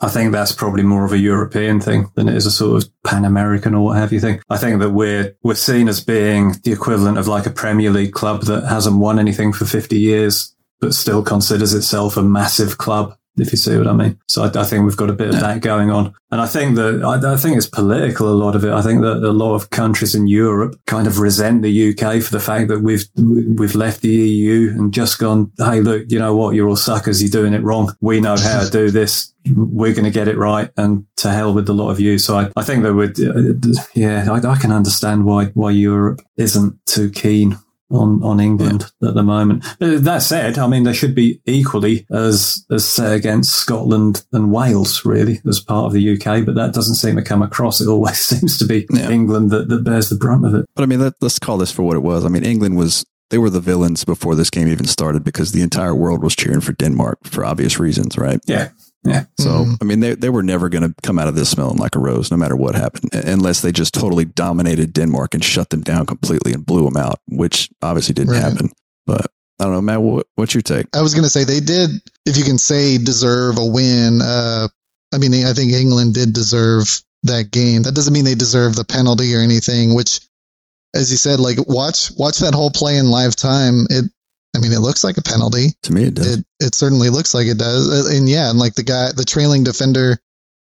[0.00, 2.90] I think that's probably more of a European thing than it is a sort of
[3.04, 4.40] Pan American or what have you thing.
[4.50, 8.12] I think that we're we're seen as being the equivalent of like a Premier League
[8.12, 13.16] club that hasn't won anything for fifty years, but still considers itself a massive club.
[13.36, 15.40] If you see what I mean, so I, I think we've got a bit of
[15.40, 18.28] that going on, and I think that I, I think it's political.
[18.28, 18.72] A lot of it.
[18.72, 22.30] I think that a lot of countries in Europe kind of resent the UK for
[22.30, 25.50] the fact that we've we've left the EU and just gone.
[25.56, 26.54] Hey, look, you know what?
[26.54, 27.22] You're all suckers.
[27.22, 27.94] You're doing it wrong.
[28.00, 29.32] We know how to do this.
[29.54, 32.18] We're going to get it right, and to hell with a lot of you.
[32.18, 36.20] So I, I think that would, uh, yeah, I, I can understand why why Europe
[36.36, 37.58] isn't too keen
[37.92, 39.64] on, on England at the moment.
[39.78, 44.50] But that said, I mean, they should be equally as, as set against Scotland and
[44.52, 47.80] Wales, really, as part of the UK, but that doesn't seem to come across.
[47.80, 49.10] It always seems to be Yeah.
[49.10, 50.66] England that, that bears the brunt of it.
[50.74, 52.24] But I mean, let, let's call this for what it was.
[52.24, 55.62] I mean, England was, they were the villains before this game even started because the
[55.62, 58.40] entire world was cheering for Denmark for obvious reasons, right?
[58.46, 58.70] Yeah.
[59.04, 59.24] Yeah.
[59.38, 59.78] So, Mhm.
[59.80, 61.98] I mean, they, they were never going to come out of this smelling like a
[61.98, 66.06] rose, no matter what happened, unless they just totally dominated Denmark and shut them down
[66.06, 68.42] completely and blew them out, which obviously didn't Right.
[68.42, 68.70] happen.
[69.06, 69.26] But
[69.58, 70.86] I don't know, Matt, what, what's your take?
[70.94, 71.90] I was going to say they did,
[72.26, 74.20] if you can say deserve a win.
[74.22, 74.68] Uh,
[75.12, 77.82] I mean, I think England did deserve that game.
[77.82, 80.20] That doesn't mean they deserve the penalty or anything, which,
[80.94, 83.86] as you said, like watch, watch that whole play in live time.
[83.90, 84.04] It,
[84.54, 85.68] I mean, it looks like a penalty.
[85.84, 86.38] To me, it does.
[86.38, 87.88] It, it certainly looks like it does.
[87.88, 90.18] Uh, And yeah, and like the guy, the trailing defender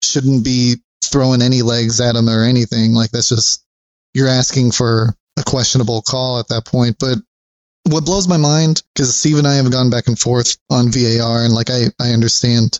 [0.03, 2.93] shouldn't be throwing any legs at him or anything.
[2.93, 3.63] Like that's just,
[4.13, 6.97] you're asking for a questionable call at that point.
[6.99, 7.19] But
[7.83, 11.45] what blows my mind, because Steve and I have gone back and forth on VAR
[11.45, 12.79] and like I, I understand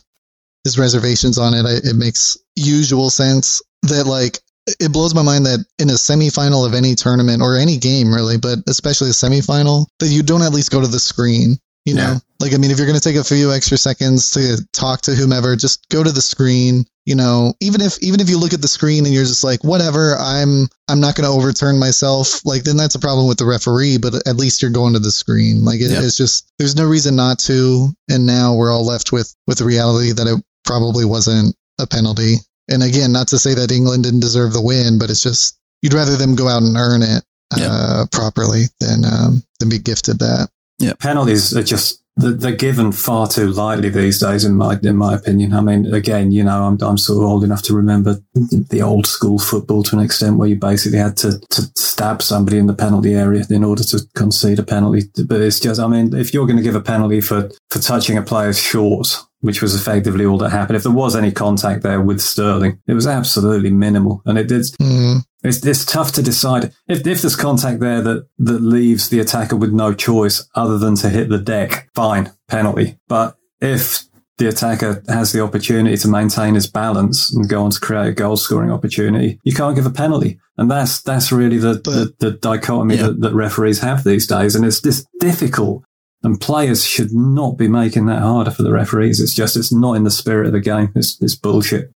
[0.64, 1.64] his reservations on it.
[1.64, 6.66] I, it makes usual sense that like, it blows my mind that in a semifinal
[6.66, 10.52] of any tournament or any game really, but especially a semifinal, that you don't at
[10.52, 11.58] least go to the screen.
[11.86, 12.18] You know, Yeah.
[12.40, 15.14] like I mean, if you're going to take a few extra seconds to talk to
[15.14, 16.84] whomever, just go to the screen.
[17.06, 19.64] You know, even if even if you look at the screen and you're just like,
[19.64, 22.44] whatever, I'm I'm not going to overturn myself.
[22.44, 25.10] Like then that's a problem with the referee, but at least you're going to the
[25.10, 25.64] screen.
[25.64, 26.02] Like it, Yeah.
[26.02, 27.88] it's just there's no reason not to.
[28.10, 32.36] And now we're all left with with the reality that it probably wasn't a penalty.
[32.70, 35.94] And again, not to say that England didn't deserve the win, but it's just you'd
[35.94, 37.24] rather them go out and earn it
[37.58, 40.48] uh, properly than um, than be gifted that.
[40.94, 45.14] penalties are just they're they're given far too lightly these days, in my in my
[45.14, 45.52] opinion.
[45.52, 49.06] I mean, again, you know, I'm I'm sort of old enough to remember the old
[49.06, 52.74] school football to an extent where you basically had to to stab somebody in the
[52.74, 55.02] penalty area in order to concede a penalty.
[55.24, 58.16] But it's just, I mean, if you're going to give a penalty for for touching
[58.16, 60.76] a player's shorts which was effectively all that happened.
[60.76, 64.22] If there was any contact there with Sterling, it was absolutely minimal.
[64.26, 65.22] And it did, Mm.
[65.42, 69.56] it's, it's tough to decide if, if there's contact there that, that leaves the attacker
[69.56, 72.98] with no choice other than to hit the deck, fine, penalty.
[73.08, 74.04] But if
[74.38, 78.12] the attacker has the opportunity to maintain his balance and go on to create a
[78.12, 80.38] goal scoring opportunity, you can't give a penalty.
[80.56, 83.08] And that's, that's really the, the, the dichotomy Yeah.
[83.08, 84.54] that, that referees have these days.
[84.56, 85.82] And it's just difficult.
[86.22, 89.20] And players should not be making that harder for the referees.
[89.20, 90.92] It's just, it's not in the spirit of the game.
[90.94, 91.92] It's, it's bullshit.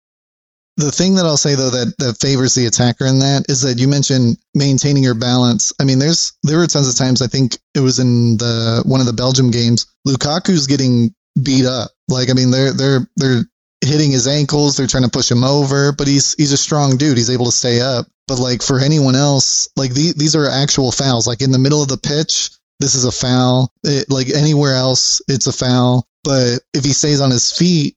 [0.76, 3.78] The thing that I'll say though that, that favors the attacker in that is that
[3.78, 5.72] you mentioned maintaining your balance.
[5.78, 9.00] I mean, there's there were tons of times I think it was in the one
[9.00, 11.90] of the Belgium games, Lukaku's getting beat up.
[12.08, 13.44] Like I mean, they're they're they're
[13.84, 17.18] hitting his ankles, they're trying to push him over, but he's he's a strong dude.
[17.18, 18.06] He's able to stay up.
[18.26, 21.26] But like for anyone else, like the, these are actual fouls.
[21.26, 23.72] Like in the middle of the pitch, this is a foul.
[23.84, 26.06] It, like anywhere else, it's a foul.
[26.24, 27.96] But if he stays on his feet,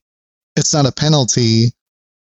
[0.56, 1.72] it's not a penalty.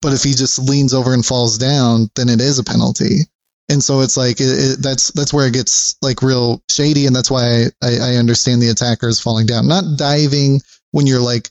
[0.02, 3.22] But if he just leans over and falls down, then it is a penalty.
[3.70, 7.16] And so it's like it, it, that's that's where it gets like real shady, and
[7.16, 11.50] that's why I, I understand the attackers falling down, not diving when you're like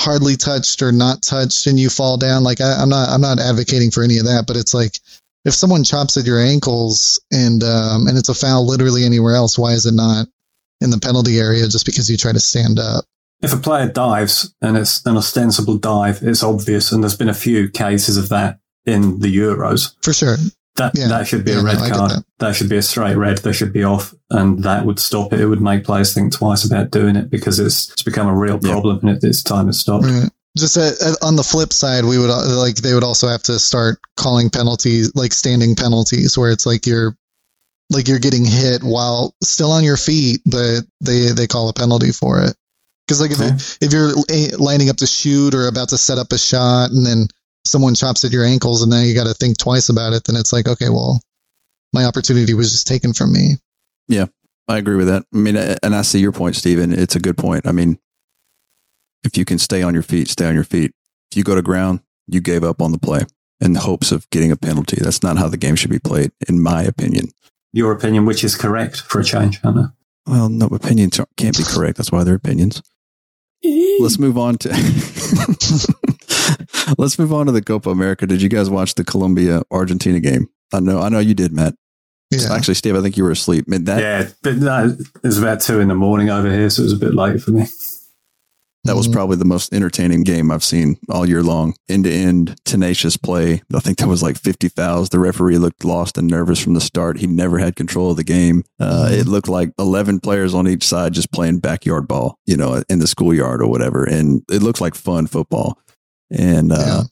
[0.00, 2.42] hardly touched or not touched and you fall down.
[2.42, 4.98] Like I, I'm not I'm not advocating for any of that, but it's like
[5.44, 9.56] if someone chops at your ankles and um, and it's a foul literally anywhere else,
[9.56, 10.26] why is it not
[10.84, 13.04] in the penalty area just because you try to stand up?
[13.42, 16.92] If a player dives and it's an ostensible dive, it's obvious.
[16.92, 19.94] And there's been a few cases of that in the Euros.
[20.02, 20.36] For sure.
[20.76, 21.08] That, Yeah.
[21.08, 22.10] that should be Yeah, a red I get card.
[22.10, 22.24] that.
[22.38, 22.56] That.
[22.56, 23.38] should be a straight red.
[23.38, 25.40] They should be off and that would stop it.
[25.40, 28.58] It would make players think twice about doing it because it's, it's become a real
[28.62, 28.72] Yeah.
[28.72, 30.02] problem and it, it's time to stop.
[30.02, 30.30] Right.
[30.56, 33.42] Just uh, uh, on the flip side, we would uh, like they would also have
[33.44, 37.16] to start calling penalties like standing penalties, where it's like you're
[37.90, 42.12] like you're getting hit while still on your feet, but they they call a penalty
[42.12, 42.54] for it.
[43.06, 43.56] Because like if Okay.
[43.86, 44.12] if you're
[44.58, 47.26] lining up to shoot or about to set up a shot, and then
[47.66, 50.36] someone chops at your ankles, and then you got to think twice about it, then
[50.36, 51.20] it's like okay, well,
[51.92, 53.56] my opportunity was just taken from me.
[54.08, 54.26] Yeah,
[54.68, 55.24] I agree with that.
[55.32, 56.92] I mean, and I see your point, Stephen.
[56.92, 57.66] It's a good point.
[57.66, 57.98] I mean,
[59.22, 60.92] if you can stay on your feet, stay on your feet.
[61.30, 63.22] If you go to ground, you gave up on the play
[63.60, 64.96] in the hopes of getting a penalty.
[65.00, 67.28] That's not how the game should be played, in my opinion.
[67.74, 69.92] Your opinion, which is correct for a change, Hannah.
[70.26, 71.96] Well, no, opinions can't be correct.
[71.96, 72.80] That's why they're opinions.
[74.00, 74.68] Let's move on to
[76.98, 78.26] let's move on to the Copa America.
[78.26, 80.48] Did you guys watch the Colombia Argentina game?
[80.72, 81.74] I know, I know you did, Matt.
[82.30, 82.52] Yeah.
[82.52, 83.66] Actually, Steve, I think you were asleep.
[83.66, 86.82] Man, that yeah, but no, it was about two in the morning over here, so
[86.82, 87.66] it was a bit late for me.
[88.84, 89.12] That was Mhm.
[89.12, 91.74] probably the most entertaining game I've seen all year long.
[91.88, 93.62] End to end, tenacious play.
[93.74, 95.08] I think that was like 50 fouls.
[95.08, 97.18] The referee looked lost and nervous from the start.
[97.18, 98.62] He never had control of the game.
[98.78, 99.12] Uh, Mhm.
[99.20, 102.98] It looked like 11 players on each side just playing backyard ball, you know, in
[102.98, 104.04] the schoolyard or whatever.
[104.04, 105.78] And it looked like fun football.
[106.30, 107.02] And uh, Yeah.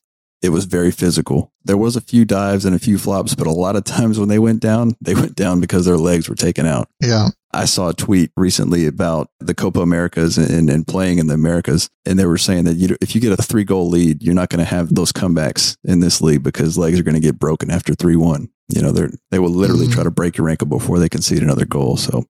[0.43, 1.53] it was very physical.
[1.65, 4.29] There was a few dives and a few flops, but a lot of times when
[4.29, 6.89] they went down, they went down because their legs were taken out.
[7.01, 7.29] yeah.
[7.55, 11.91] I saw a tweet recently about the Copa Americas and, and playing in the Americas,
[12.07, 14.49] and they were saying that you, if you get a three goal lead, you're not
[14.49, 17.71] going to have those comebacks in this league because legs are going to get broken
[17.71, 18.49] after three one.
[18.75, 19.93] You know, they they will literally Mhm.
[19.93, 21.97] try to break your ankle before they concede another goal.
[21.97, 22.25] So.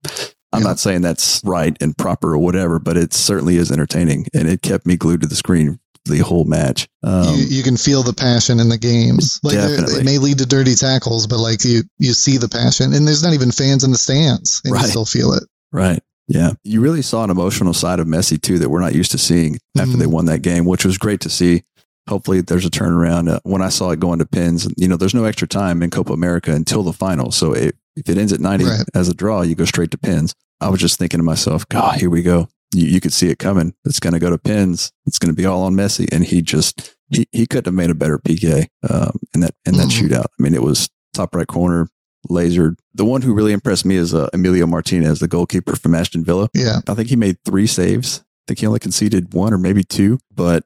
[0.55, 0.69] I'm Yeah.
[0.69, 4.61] not saying that's right and proper or whatever, but it certainly is entertaining, and it
[4.61, 6.89] kept me glued to the screen the whole match.
[7.03, 9.39] Um, you, you can feel the passion in the games.
[9.43, 10.01] Like Definitely.
[10.01, 13.23] it may lead to dirty tackles, but like you you see the passion, and there's
[13.23, 14.83] not even fans in the stands, and Right.
[14.83, 15.45] you still feel it.
[15.73, 16.03] Right.
[16.29, 16.53] Yeah.
[16.65, 19.59] You really saw an emotional side of Messi too that we're not used to seeing
[19.79, 19.99] after Mhm.
[19.99, 21.63] they won that game, which was great to see.
[22.09, 23.29] Hopefully there's a turnaround.
[23.31, 25.91] Uh, when I saw it going to pins, you know, there's no extra time in
[25.91, 27.31] Copa America until the final.
[27.33, 28.85] So it, if it ends at 90 Right.
[28.95, 30.35] as a draw, you go straight to pins.
[30.61, 32.49] I was just thinking to myself, God, here we go.
[32.73, 33.75] You, you could see it coming.
[33.85, 34.93] It's going to go to pins.
[35.07, 36.13] It's going to be all on Messi.
[36.13, 39.77] And he just, he, he couldn't have made a better PK um, in that, in
[39.77, 40.09] that Mhm.
[40.09, 40.25] shootout.
[40.39, 41.89] I mean, it was top right corner,
[42.31, 42.77] lasered.
[42.95, 46.49] The one who really impressed me is uh, Emilio Martinez, the goalkeeper from Ashton Villa.
[46.55, 48.21] Yeah, I think he made three saves.
[48.21, 50.65] I think he only conceded one or maybe two, but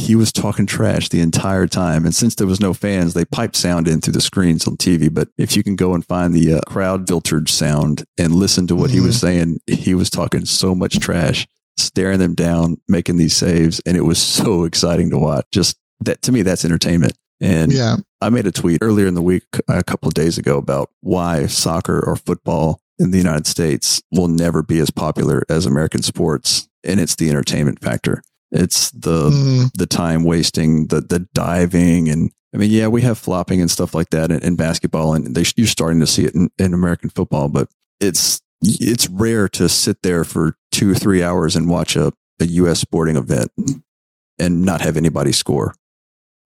[0.00, 2.04] he was talking trash the entire time.
[2.04, 5.12] And since there was no fans, they piped sound in through the screens on TV.
[5.12, 8.76] But if you can go and find the uh, crowd filtered sound and listen to
[8.76, 13.36] what he was saying, he was talking so much trash, staring them down, making these
[13.36, 13.80] saves.
[13.86, 15.44] And it was so exciting to watch.
[15.52, 17.12] Just that to me, that's entertainment.
[17.42, 20.58] And yeah, I made a tweet earlier in the week, a couple of days ago,
[20.58, 25.66] about why soccer or football in the United States will never be as popular as
[25.66, 26.68] American sports.
[26.84, 28.22] And it's the entertainment factor.
[28.52, 33.18] It's the Mm, the time wasting, the the diving, and I mean, yeah, we have
[33.18, 36.34] flopping and stuff like that in, in basketball, and they, you're starting to see it
[36.34, 37.48] in, in American football.
[37.48, 37.68] But
[38.00, 42.46] it's it's rare to sit there for two or three hours and watch a, a
[42.46, 42.80] U.S.
[42.80, 43.50] sporting event
[44.38, 45.74] and not have anybody score,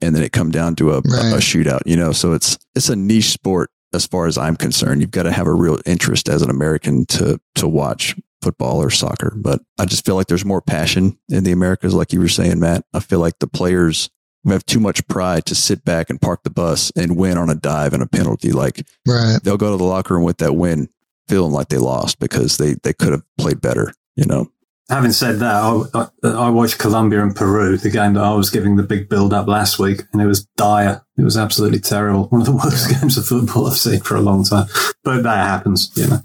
[0.00, 1.32] and then it come down to a, right.
[1.32, 1.82] a, a shootout.
[1.86, 5.00] You know, so it's it's a niche sport as far as I'm concerned.
[5.00, 8.90] You've got to have a real interest as an American to to watch football or
[8.90, 9.32] soccer.
[9.36, 12.60] But I just feel like there's more passion in the Americas, like you were saying,
[12.60, 12.84] Matt.
[12.92, 14.10] I feel like the players
[14.46, 17.54] have too much pride to sit back and park the bus and win on a
[17.54, 18.52] dive and a penalty.
[18.52, 19.38] Like right.
[19.42, 20.88] they'll go to the locker room with that win
[21.28, 24.50] feeling like they lost because they, they could have played better, you know?
[24.90, 28.50] Having said that, I, I, I, watched Colombia and Peru, the game that I was
[28.50, 31.02] giving the big build up last week, and it was dire.
[31.16, 32.26] It was absolutely terrible.
[32.26, 34.66] One of the worst games of football I've seen for a long time.
[35.02, 36.18] But that happens, you know.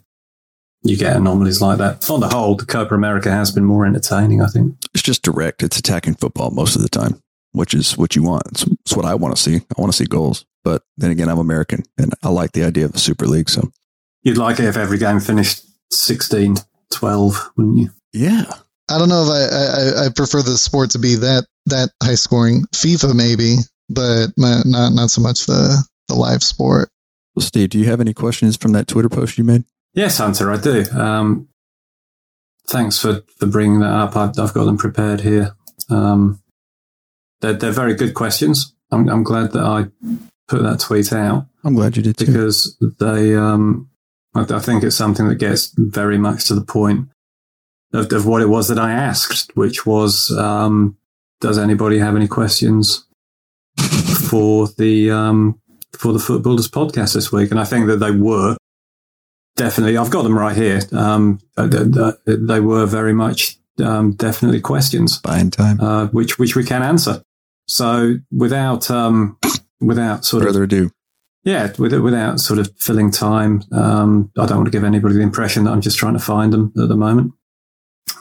[0.84, 2.10] You get anomalies like that.
[2.10, 4.76] On the whole, the Copa America has been more entertaining, I think.
[4.94, 5.62] It's just direct.
[5.62, 8.44] It's attacking football most of the time, which is what you want.
[8.52, 9.58] It's, it's what I want to see.
[9.58, 10.46] I want to see goals.
[10.64, 13.50] But then again, I'm American and I like the idea of the Super League.
[13.50, 13.72] So
[14.24, 16.58] you'd like it if every game finished 16
[16.92, 17.90] 12, wouldn't you?
[18.14, 18.46] Yeah.
[18.90, 22.16] I don't know if I, I, I prefer the sport to be that that high
[22.16, 22.64] scoring.
[22.74, 23.58] FIFA maybe,
[23.90, 26.90] but not not so much the the live sport.
[27.36, 29.64] Well, Steve, do you have any questions from that Twitter post you made?
[30.00, 30.86] Yes, Hunter, I do.
[30.98, 31.50] Um,
[32.70, 34.16] thanks for, for bringing that up.
[34.16, 35.58] I've, I've got them prepared here.
[35.90, 36.42] Um,
[37.42, 38.74] they're, they're very good questions.
[38.92, 39.88] I'm, I'm glad that I
[40.48, 41.48] put that tweet out.
[41.66, 42.28] I'm glad you did too.
[42.28, 43.90] Because they, um,
[44.34, 47.10] I, I think it's something that gets very much to the point
[47.92, 50.96] of, of what it was that I asked, which was, um,
[51.42, 53.06] does anybody have any questions
[54.30, 55.60] for the um,
[55.92, 57.52] for the FUTBallerz podcast this week?
[57.52, 58.56] And I think that they were
[59.60, 59.98] definitely.
[59.98, 60.80] I've got them right here.
[60.92, 61.68] Um, uh,
[62.26, 65.20] they were very much um, definitely questions.
[65.20, 67.22] Buying time, uh, which which we can answer.
[67.68, 69.38] So without um,
[69.80, 70.92] without sort further of, further ado,
[71.44, 75.22] yeah, with, without sort of filling time, um, I don't want to give anybody the
[75.22, 77.34] impression that I'm just trying to find them at the moment.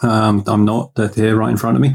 [0.03, 0.95] Um, I'm not.
[0.97, 1.95] They're here right in front of me.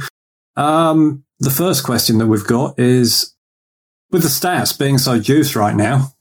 [0.55, 3.35] Um, the first question that we've got is
[4.09, 6.13] with the stats being so juiced right now,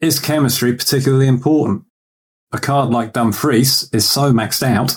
[0.00, 1.84] is chemistry particularly important?
[2.52, 4.96] A card like Dumfries is so maxed out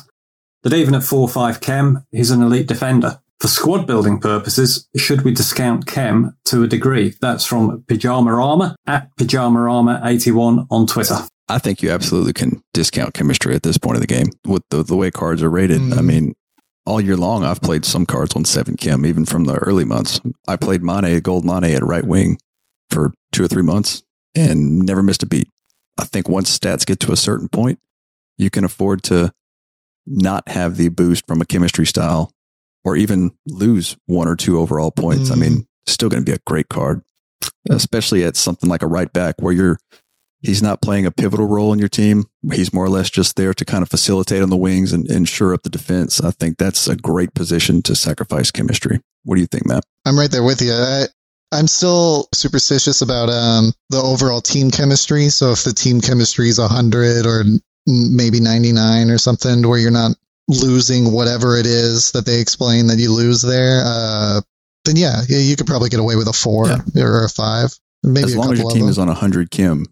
[0.63, 3.19] that even at 4-5 chem, he's an elite defender.
[3.41, 7.15] For squad building purposes, should we discount Chem to a degree?
[7.21, 11.17] That's from Pajama Armor at Pajama Armor 81 on Twitter.
[11.49, 14.83] I think you absolutely can discount chemistry at this point of the game with the,
[14.83, 15.81] the way cards are rated.
[15.81, 15.97] Mm.
[15.97, 16.33] I mean,
[16.85, 20.21] all year long, I've played some cards on seven chem, even from the early months.
[20.47, 22.37] I played Mane, Gold Mane at right wing
[22.91, 24.03] for two or three months
[24.35, 25.49] and never missed a beat.
[25.97, 27.79] I think once stats get to a certain point,
[28.37, 29.31] you can afford to
[30.05, 32.31] not have the boost from a chemistry style
[32.83, 35.29] or even lose one or two overall points.
[35.29, 35.33] Mm.
[35.33, 37.03] I mean, still going to be a great card,
[37.69, 39.77] especially at something like a right back where you're
[40.41, 42.25] he's not playing a pivotal role in your team.
[42.51, 45.29] He's more or less just there to kind of facilitate on the wings and, and
[45.29, 46.19] shore up the defense.
[46.19, 49.01] I think that's a great position to sacrifice chemistry.
[49.23, 49.83] What do you think, Matt?
[50.05, 50.73] I'm right there with you.
[50.73, 51.05] I,
[51.51, 55.29] I'm still superstitious about um, the overall team chemistry.
[55.29, 57.43] So if the team chemistry is 100 or
[57.87, 60.15] maybe 99 or something, where you're not
[60.47, 64.41] losing whatever it is that they explain that you lose there, uh,
[64.85, 67.03] then yeah, yeah, you could probably get away with a four yeah.
[67.03, 67.71] or a five.
[68.03, 69.85] Maybe as long as your team is on 100 chem,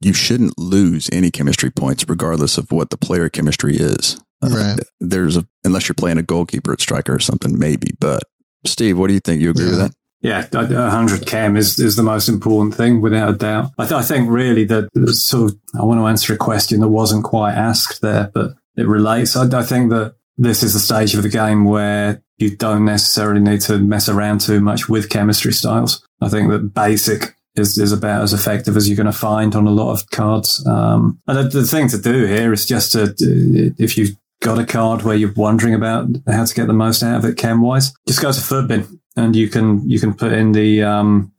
[0.00, 4.18] you shouldn't lose any chemistry points, regardless of what the player chemistry is.
[4.42, 7.88] Uh, there's a unless you're playing a goalkeeper at striker or something, maybe.
[8.00, 8.22] But
[8.64, 9.42] Steve, what do you think?
[9.42, 9.70] You agree yeah.
[9.72, 9.94] with that?
[10.22, 13.70] Yeah, 100 chem is, is the most important thing, without a doubt.
[13.78, 16.88] I, th- I think really that sort of, I want to answer a question that
[16.88, 19.34] wasn't quite asked there, but it relates.
[19.34, 23.40] I, I think that this is the stage of the game where you don't necessarily
[23.40, 26.06] need to mess around too much with chemistry styles.
[26.20, 29.66] I think that basic is, is about as effective as you're going to find on
[29.66, 30.64] a lot of cards.
[30.66, 34.66] Um, and the, the, thing to do here is just to, if you've got a
[34.66, 37.92] card where you're wondering about how to get the most out of it chem wise,
[38.06, 41.32] just go to Futbin and you can, you can put in the, um,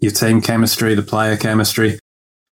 [0.00, 1.98] your team chemistry, the player chemistry,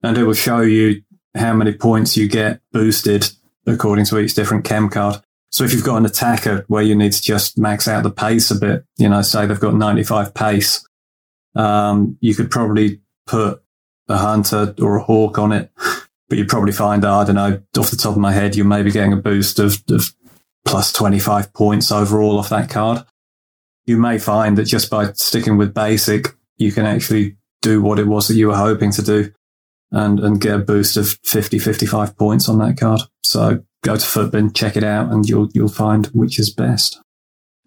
[0.04, 1.02] and it will show you
[1.36, 3.30] how many points you get boosted
[3.66, 5.22] according to each different chem card.
[5.52, 8.52] So if you've got an attacker where you need to just max out the pace
[8.52, 10.88] a bit, you know, say they've got 95 pace,
[11.56, 13.62] um, you could probably put
[14.08, 15.72] a hunter or a hawk on it,
[16.30, 18.92] but you'd probably find, I don't know, off the top of my head, you're maybe
[18.92, 20.14] getting a boost of, of
[20.66, 23.04] plus 25 points overall off that card.
[23.90, 28.06] You may find that just by sticking with basic, you can actually do what it
[28.06, 29.34] was that you were hoping to do
[29.92, 33.02] and, and get a boost of 50, 55 points on that card.
[33.24, 37.02] So go to Futbin, check it out, and you'll you'll find which is best.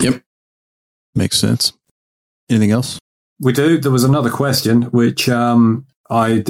[0.01, 0.23] Yep,
[1.17, 1.73] makes sense.
[2.49, 3.01] Anything else?
[3.41, 3.79] We do.
[3.79, 6.45] There was another question which um, I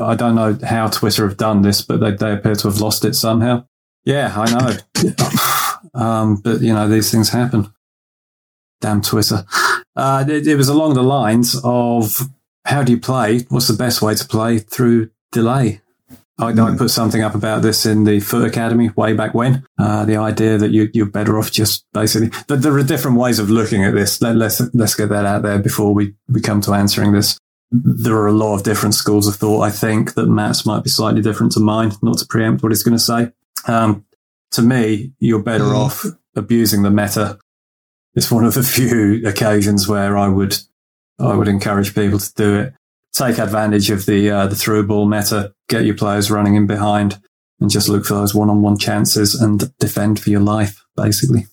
[0.00, 3.04] I don't know how Twitter have done this, but they they appear to have lost
[3.04, 3.66] it somehow.
[4.04, 6.00] Yeah, I know.
[6.00, 7.72] um, but you know these things happen.
[8.80, 9.44] Damn Twitter.
[9.94, 12.28] Uh, it, it was along the lines of
[12.66, 13.40] how do you play?
[13.48, 15.80] What's the best way to play through delay?
[16.38, 16.48] I.
[16.48, 19.64] I, put something up about this in the FUT Academy way back when.
[19.78, 23.38] Uh, the idea that you, are better off just basically, but there are different ways
[23.38, 24.20] of looking at this.
[24.20, 27.38] Let, us let's, let's get that out there before we, we come to answering this.
[27.70, 29.62] There are a lot of different schools of thought.
[29.62, 32.82] I think that Matt's might be slightly different to mine, not to preempt what he's
[32.82, 33.32] going to say.
[33.66, 34.04] Um,
[34.52, 35.74] to me, you're better mm.
[35.74, 36.04] off
[36.34, 37.38] abusing the meta.
[38.16, 40.56] It's one of the few occasions where I would,
[41.20, 42.74] I would encourage people to do it
[43.16, 47.20] take advantage of the uh, the through ball meta, get your players running in behind,
[47.60, 51.46] and just look for those one on one chances and defend for your life, basically.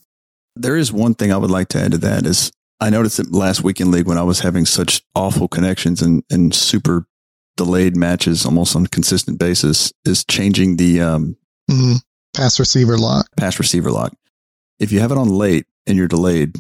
[0.56, 3.32] There is one thing I would like to add to that is I noticed that
[3.32, 7.08] last weekend league when I was having such awful connections and, and super
[7.56, 11.38] delayed matches almost on a consistent basis is changing the um,
[11.72, 11.96] mm-hmm.
[12.36, 13.28] pass receiver lock.
[13.38, 14.14] Pass receiver lock.
[14.80, 16.56] If you have it on late and you're delayed,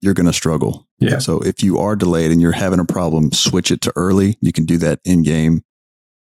[0.00, 0.86] you're going to struggle.
[0.98, 1.18] Yeah.
[1.18, 4.36] So if you are delayed and you're having a problem, switch it to early.
[4.40, 5.62] You can do that in game.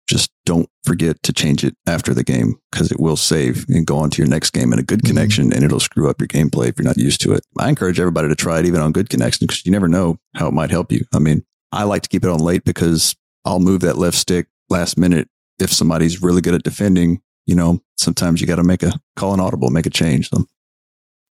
[0.08, 3.98] Just don't forget to change it after the game because it will save and go
[3.98, 5.08] on to your next game in a good mm-hmm.
[5.08, 7.44] connection and it'll screw up your gameplay if you're not used to it.
[7.58, 10.48] I encourage everybody to try it even on good connection because you never know how
[10.48, 11.04] it might help you.
[11.14, 14.46] I mean, I like to keep it on late because I'll move that left stick
[14.70, 15.28] last minute
[15.58, 17.20] if somebody's really good at defending.
[17.46, 20.30] You know, sometimes you got to make a call an audible, make a change.
[20.30, 20.46] So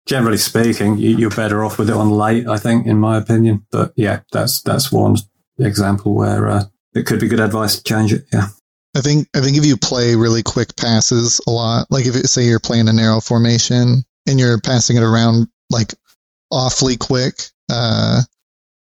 [0.06, 3.66] generally speaking, you, are better off with it on late, I think, in my opinion.
[3.70, 5.16] But yeah, that's that's one
[5.58, 8.26] example where uh, it could be good advice to change it.
[8.32, 8.48] Yeah.
[8.94, 12.28] I think I think if you play really quick passes a lot, like if it,
[12.28, 15.94] say you're playing a narrow formation and you're passing it around like
[16.50, 17.34] awfully quick,
[17.72, 18.20] uh,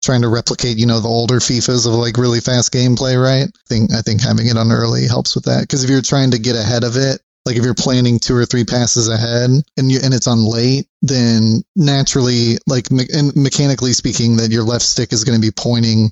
[0.04, 3.48] trying to replicate, you know, the older FIFAs of like really fast gameplay, right?
[3.48, 6.32] I think I think having it on early helps with that because if you're trying
[6.32, 9.90] to get ahead of it like if you're planning two or three passes ahead and
[9.90, 14.84] you and it's on late, then naturally, like me- and mechanically speaking, that your left
[14.84, 16.12] stick is going to be pointing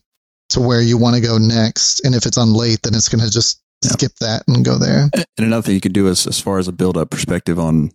[0.49, 2.05] to where you want to go next.
[2.05, 5.09] And if it's on late, then it's going to just skip that and go there.
[5.13, 7.91] And another thing you could do is as far as a build up perspective on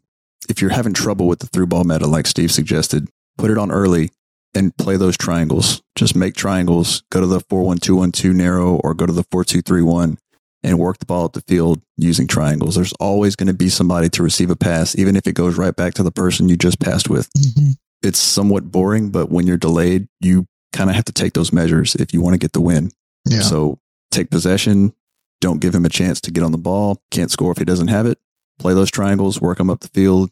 [0.50, 3.70] if you're having trouble with the through ball meta, like Steve suggested, put it on
[3.70, 4.10] early
[4.54, 5.80] and play those triangles.
[5.96, 7.04] Just make triangles.
[7.10, 9.62] Go to the four one two one two narrow or go to the four two
[9.62, 10.18] three one
[10.62, 12.74] and work the ball at the field using triangles.
[12.74, 15.74] There's always going to be somebody to receive a pass, even if it goes right
[15.74, 17.32] back to the person you just passed with.
[17.32, 17.70] Mm-hmm.
[18.02, 21.94] It's somewhat boring, but when you're delayed, you kind of have to take those measures
[21.94, 22.92] if you want to get the win.
[23.26, 23.40] Yeah.
[23.40, 23.78] So
[24.10, 24.94] take possession.
[25.40, 27.02] Don't give him a chance to get on the ball.
[27.10, 28.18] Can't score if he doesn't have it.
[28.58, 30.30] Play those triangles, work them up the field,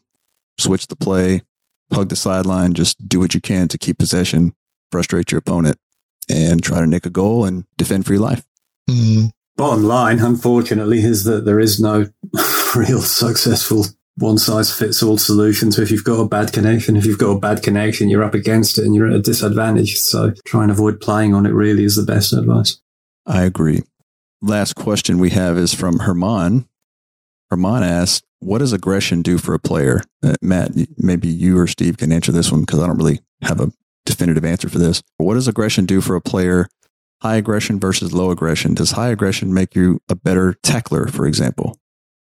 [0.59, 1.41] switch the play,
[1.91, 2.73] hug the sideline.
[2.73, 4.53] Just do what you can to keep possession,
[4.91, 5.77] frustrate your opponent,
[6.29, 8.45] and try to nick a goal and defend for your life.
[8.87, 9.27] Mm-hmm
[9.59, 12.05] bottom line, unfortunately, is that there is no
[12.75, 13.85] real successful
[14.15, 15.69] one size fits all solution.
[15.69, 18.33] So if you've got a bad connection, if you've got a bad connection, you're up
[18.33, 19.97] against it and you're at a disadvantage.
[19.97, 22.79] So try and avoid playing on it really is the best advice.
[23.25, 23.81] I agree.
[24.41, 26.67] Last question we have is from Herman.
[27.51, 30.01] Herman asks, what does aggression do for a player?
[30.23, 33.59] Uh, Matt, maybe you or Steve can answer this one because I don't really have
[33.59, 33.73] a
[34.05, 35.03] definitive answer for this.
[35.17, 36.69] What does aggression do for a player
[37.21, 38.73] high aggression versus low aggression?
[38.73, 41.79] Does high aggression make you a better tackler, for example?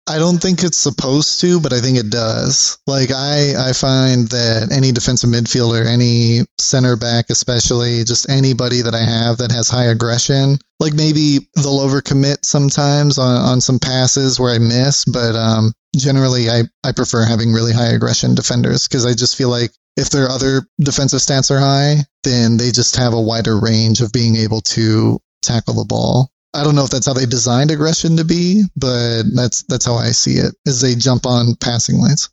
[0.08, 2.78] I don't think it's supposed to, but I think it does.
[2.86, 8.94] Like I, I find that any defensive midfielder, any center back, especially just anybody that
[8.94, 14.40] I have that has high aggression, like maybe they'll overcommit sometimes on, on some passes
[14.40, 19.04] where I miss, but um, generally I, I prefer having really high aggression defenders because
[19.04, 23.12] I just feel like if their other defensive stats are high, then they just have
[23.12, 26.30] a wider range of being able to tackle the ball.
[26.54, 29.96] I don't know if that's how they designed aggression to be, but that's that's how
[29.96, 30.54] I see it.
[30.64, 32.30] Is they jump on passing lanes.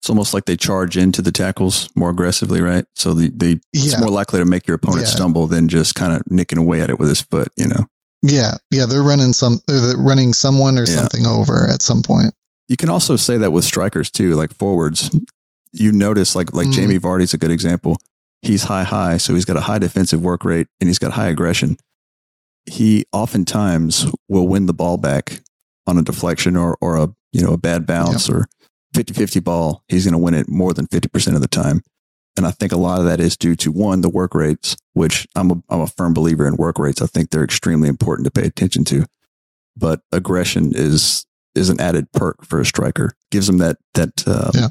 [0.00, 2.84] It's almost like they charge into the tackles more aggressively, right?
[2.94, 3.56] So they, they yeah.
[3.72, 5.14] it's more likely to make your opponent yeah.
[5.14, 7.86] stumble than just kind of nicking away at it with his foot, you know.
[8.22, 10.96] Yeah, yeah, they're running some, they're running someone or yeah.
[10.96, 12.32] something over at some point.
[12.68, 15.10] You can also say that with strikers too, like forwards
[15.72, 16.72] you notice like like mm.
[16.72, 17.98] Jamie Vardy's a good example.
[18.42, 21.28] He's high high, so he's got a high defensive work rate and he's got high
[21.28, 21.76] aggression.
[22.66, 25.40] He oftentimes will win the ball back
[25.86, 28.46] on a deflection or or a you know a bad bounce or
[28.94, 29.82] 50-50 ball.
[29.88, 31.82] He's going to win it more than 50% of the time.
[32.36, 35.26] And I think a lot of that is due to one, the work rates, which
[35.34, 37.02] I'm a, I'm a firm believer in work rates.
[37.02, 39.04] I think they're extremely important to pay attention to.
[39.76, 43.12] But aggression is is an added perk for a striker.
[43.30, 44.68] Gives them that that uh, yeah.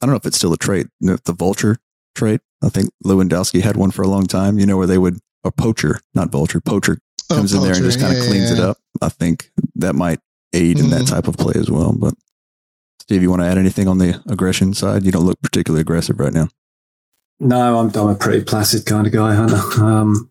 [0.00, 1.78] I don't know if it's still a trait, the vulture
[2.14, 2.40] trait.
[2.62, 5.50] I think Lewandowski had one for a long time, you know, where they would, a
[5.50, 6.98] poacher, not vulture, poacher
[7.30, 8.78] oh, comes oh, in there and just kind of yeah, cleans yeah, it up.
[9.00, 10.20] I think that might
[10.52, 10.90] aid in mm.
[10.90, 11.92] that type of play as well.
[11.92, 12.14] But
[13.00, 15.04] Steve, you want to add anything on the aggression side?
[15.04, 16.48] You don't look particularly aggressive right now.
[17.38, 19.56] No, I'm, I'm a pretty placid kind of guy, Hunter.
[19.82, 20.30] Um,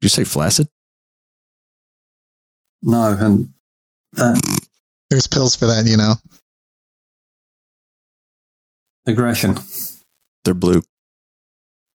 [0.00, 0.68] Did you say flaccid?
[2.82, 3.52] no, and
[4.12, 4.60] that
[5.10, 6.14] There's pills for that, you know.
[9.08, 9.56] Aggression.
[10.44, 10.82] They're blue.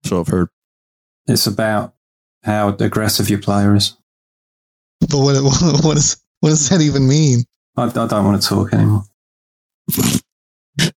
[0.04, 0.48] So I've heard.
[1.26, 1.94] It's about
[2.44, 3.96] how aggressive your player is.
[5.00, 7.44] But what what, what, is, what does that even mean?
[7.76, 9.04] I, I don't want to talk anymore.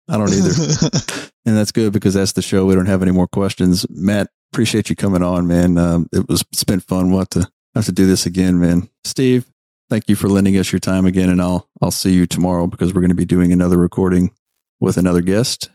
[0.07, 0.89] I don't either.
[1.45, 2.65] and that's good because that's the show.
[2.65, 3.85] We don't have any more questions.
[3.89, 5.77] Matt, appreciate you coming on, man.
[5.77, 7.09] Um, it was it's been fun.
[7.09, 8.89] We'll have to have to do this again, man.
[9.03, 9.45] Steve,
[9.89, 12.93] thank you for lending us your time again, and I'll I'll see you tomorrow because
[12.93, 14.31] we're going to be doing another recording
[14.79, 15.69] with another guest.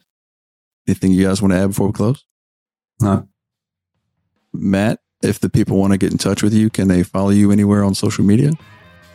[0.87, 2.25] Anything you guys want to add before we close?
[3.01, 3.29] No.
[4.53, 7.51] Matt, if the people want to get in touch with you, can they follow you
[7.53, 8.53] anywhere on social media?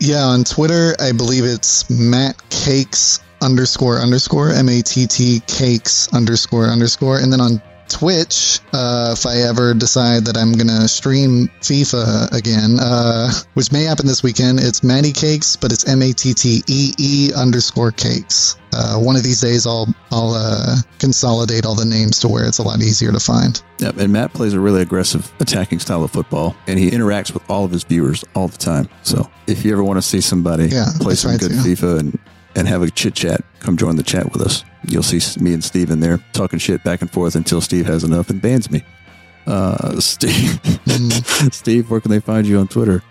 [0.02, 6.12] yeah, on Twitter, I believe it's Matt Cakes underscore underscore M A T T Cakes
[6.12, 7.62] underscore underscore, and then on
[7.92, 13.84] Twitch, uh, if I ever decide that I'm gonna stream FIFA again, uh, which may
[13.84, 17.92] happen this weekend, it's Matty Cakes, but it's M A T T E E underscore
[17.92, 18.56] Cakes.
[18.74, 22.60] Uh, one of these days, I'll I'll uh, consolidate all the names to where it's
[22.60, 23.62] a lot easier to find.
[23.80, 27.44] Yep, and Matt plays a really aggressive attacking style of football, and he interacts with
[27.50, 28.88] all of his viewers all the time.
[29.04, 31.58] So if you ever want to see somebody Yeah, play some good to.
[31.58, 32.20] FIFA and,
[32.56, 34.64] and have a chit chat, come join the chat with us.
[34.88, 38.04] You'll see me and Steve in there talking shit back and forth until Steve has
[38.04, 38.84] enough and bans me.
[39.48, 41.54] Uh, Steve, Mm.
[41.54, 43.02] Steve, where can they find you on Twitter?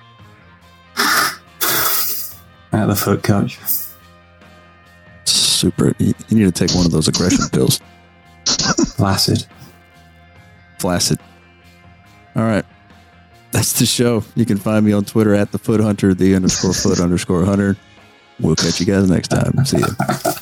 [2.72, 3.58] At the FUT coach.
[5.24, 5.92] Super.
[5.98, 7.80] You need to take one of those aggression pills.
[8.96, 9.44] Placid.
[10.78, 11.18] Flaccid.
[12.36, 12.64] All right.
[13.50, 14.22] That's the show.
[14.36, 17.76] You can find me on Twitter at the FUT hunter, the underscore FUT underscore hunter.
[18.40, 19.64] We'll catch you guys next time.
[19.64, 19.86] See ya.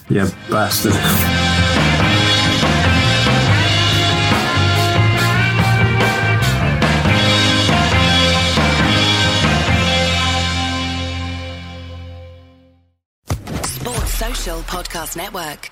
[0.09, 0.94] yeah, bastard.
[13.64, 15.70] Sports Social Podcast Network.